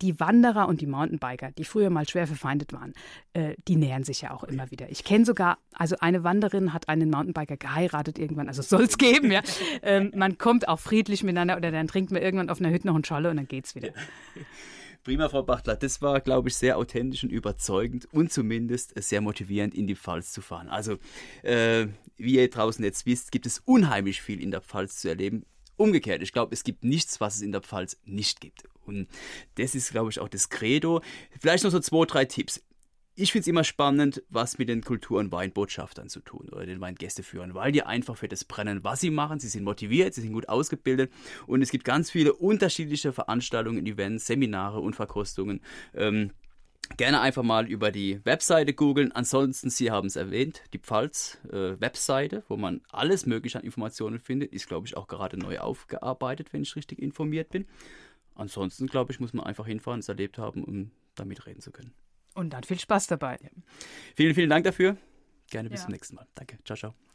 die 0.00 0.18
Wanderer 0.20 0.68
und 0.68 0.80
die 0.80 0.86
Mountainbiker, 0.86 1.52
die 1.52 1.64
früher 1.64 1.90
mal 1.90 2.08
schwer 2.08 2.26
verfeindet 2.26 2.72
waren, 2.72 2.92
äh, 3.32 3.54
die 3.68 3.76
nähern 3.76 4.04
sich 4.04 4.22
ja 4.22 4.32
auch 4.32 4.44
immer 4.44 4.70
wieder. 4.70 4.90
Ich 4.90 5.04
kenne 5.04 5.24
sogar, 5.24 5.58
also 5.72 5.96
eine 6.00 6.24
Wanderin 6.24 6.72
hat 6.72 6.88
einen 6.88 7.10
Mountainbiker 7.10 7.56
geheiratet 7.56 8.18
irgendwann, 8.18 8.48
also 8.48 8.62
soll 8.62 8.84
es 8.84 8.98
geben, 8.98 9.30
ja. 9.30 9.42
Ähm, 9.82 10.12
man 10.14 10.38
kommt 10.38 10.68
auch 10.68 10.78
friedlich 10.78 11.22
miteinander 11.22 11.56
oder 11.56 11.70
dann 11.70 11.88
trinkt 11.88 12.10
man 12.10 12.22
irgendwann 12.22 12.48
auf 12.48 12.60
einer 12.60 12.70
Hütte 12.70 12.86
noch 12.86 12.94
einen 12.94 13.04
Scholle 13.04 13.30
und 13.30 13.36
dann 13.36 13.48
geht's 13.48 13.74
wieder. 13.74 13.90
Prima, 15.04 15.28
Frau 15.28 15.42
Bachtler. 15.42 15.76
Das 15.76 16.00
war, 16.00 16.20
glaube 16.20 16.48
ich, 16.48 16.54
sehr 16.54 16.78
authentisch 16.78 17.22
und 17.22 17.30
überzeugend 17.30 18.08
und 18.12 18.32
zumindest 18.32 18.94
sehr 19.02 19.20
motivierend, 19.20 19.74
in 19.74 19.86
die 19.86 19.96
Pfalz 19.96 20.32
zu 20.32 20.40
fahren. 20.40 20.68
Also, 20.68 20.96
äh, 21.42 21.88
wie 22.16 22.36
ihr 22.36 22.48
draußen 22.48 22.82
jetzt 22.82 23.04
wisst, 23.04 23.30
gibt 23.30 23.44
es 23.44 23.58
unheimlich 23.58 24.22
viel 24.22 24.42
in 24.42 24.50
der 24.50 24.62
Pfalz 24.62 25.00
zu 25.00 25.08
erleben. 25.08 25.44
Umgekehrt, 25.76 26.22
ich 26.22 26.32
glaube, 26.32 26.54
es 26.54 26.64
gibt 26.64 26.84
nichts, 26.84 27.20
was 27.20 27.36
es 27.36 27.42
in 27.42 27.52
der 27.52 27.60
Pfalz 27.60 27.98
nicht 28.04 28.40
gibt. 28.40 28.64
Und 28.86 29.08
das 29.56 29.74
ist, 29.74 29.90
glaube 29.90 30.10
ich, 30.10 30.20
auch 30.20 30.28
das 30.28 30.48
Credo. 30.48 31.02
Vielleicht 31.38 31.64
noch 31.64 31.70
so 31.70 31.80
zwei, 31.80 32.04
drei 32.04 32.24
Tipps. 32.24 32.62
Ich 33.16 33.30
finde 33.30 33.42
es 33.42 33.46
immer 33.46 33.62
spannend, 33.62 34.24
was 34.28 34.58
mit 34.58 34.68
den 34.68 34.82
Kultur- 34.82 35.20
und 35.20 35.30
Weinbotschaftern 35.30 36.08
zu 36.08 36.18
tun 36.18 36.48
oder 36.50 36.66
den 36.66 36.80
Weingästeführern, 36.80 37.54
weil 37.54 37.70
die 37.70 37.84
einfach 37.84 38.16
für 38.16 38.26
das 38.26 38.44
brennen, 38.44 38.82
was 38.82 39.00
sie 39.00 39.10
machen. 39.10 39.38
Sie 39.38 39.46
sind 39.46 39.62
motiviert, 39.62 40.14
sie 40.14 40.22
sind 40.22 40.32
gut 40.32 40.48
ausgebildet 40.48 41.12
und 41.46 41.62
es 41.62 41.70
gibt 41.70 41.84
ganz 41.84 42.10
viele 42.10 42.32
unterschiedliche 42.32 43.12
Veranstaltungen, 43.12 43.86
Events, 43.86 44.26
Seminare 44.26 44.80
und 44.80 44.96
Verkostungen. 44.96 45.60
Ähm, 45.94 46.32
gerne 46.96 47.20
einfach 47.20 47.42
mal 47.42 47.66
über 47.68 47.90
die 47.90 48.20
Webseite 48.24 48.74
googeln. 48.74 49.12
Ansonsten, 49.12 49.70
Sie 49.70 49.90
haben 49.90 50.06
es 50.06 50.16
erwähnt, 50.16 50.62
die 50.72 50.78
Pfalz-Webseite, 50.78 52.36
äh, 52.36 52.42
wo 52.48 52.56
man 52.56 52.80
alles 52.90 53.26
Mögliche 53.26 53.58
an 53.58 53.64
Informationen 53.64 54.18
findet, 54.18 54.52
ist, 54.52 54.68
glaube 54.68 54.86
ich, 54.86 54.96
auch 54.96 55.06
gerade 55.06 55.36
neu 55.36 55.58
aufgearbeitet, 55.58 56.52
wenn 56.52 56.62
ich 56.62 56.76
richtig 56.76 56.98
informiert 57.00 57.50
bin. 57.50 57.66
Ansonsten, 58.34 58.86
glaube 58.86 59.12
ich, 59.12 59.20
muss 59.20 59.32
man 59.32 59.46
einfach 59.46 59.66
hinfahren, 59.66 60.00
es 60.00 60.08
erlebt 60.08 60.38
haben, 60.38 60.64
um 60.64 60.90
damit 61.14 61.46
reden 61.46 61.60
zu 61.60 61.70
können. 61.70 61.92
Und 62.34 62.50
dann 62.50 62.64
viel 62.64 62.80
Spaß 62.80 63.06
dabei. 63.06 63.38
Ja. 63.40 63.50
Vielen, 64.16 64.34
vielen 64.34 64.50
Dank 64.50 64.64
dafür. 64.64 64.96
Gerne 65.50 65.70
bis 65.70 65.80
ja. 65.80 65.84
zum 65.86 65.92
nächsten 65.92 66.16
Mal. 66.16 66.26
Danke. 66.34 66.58
Ciao, 66.64 66.76
ciao. 66.76 66.94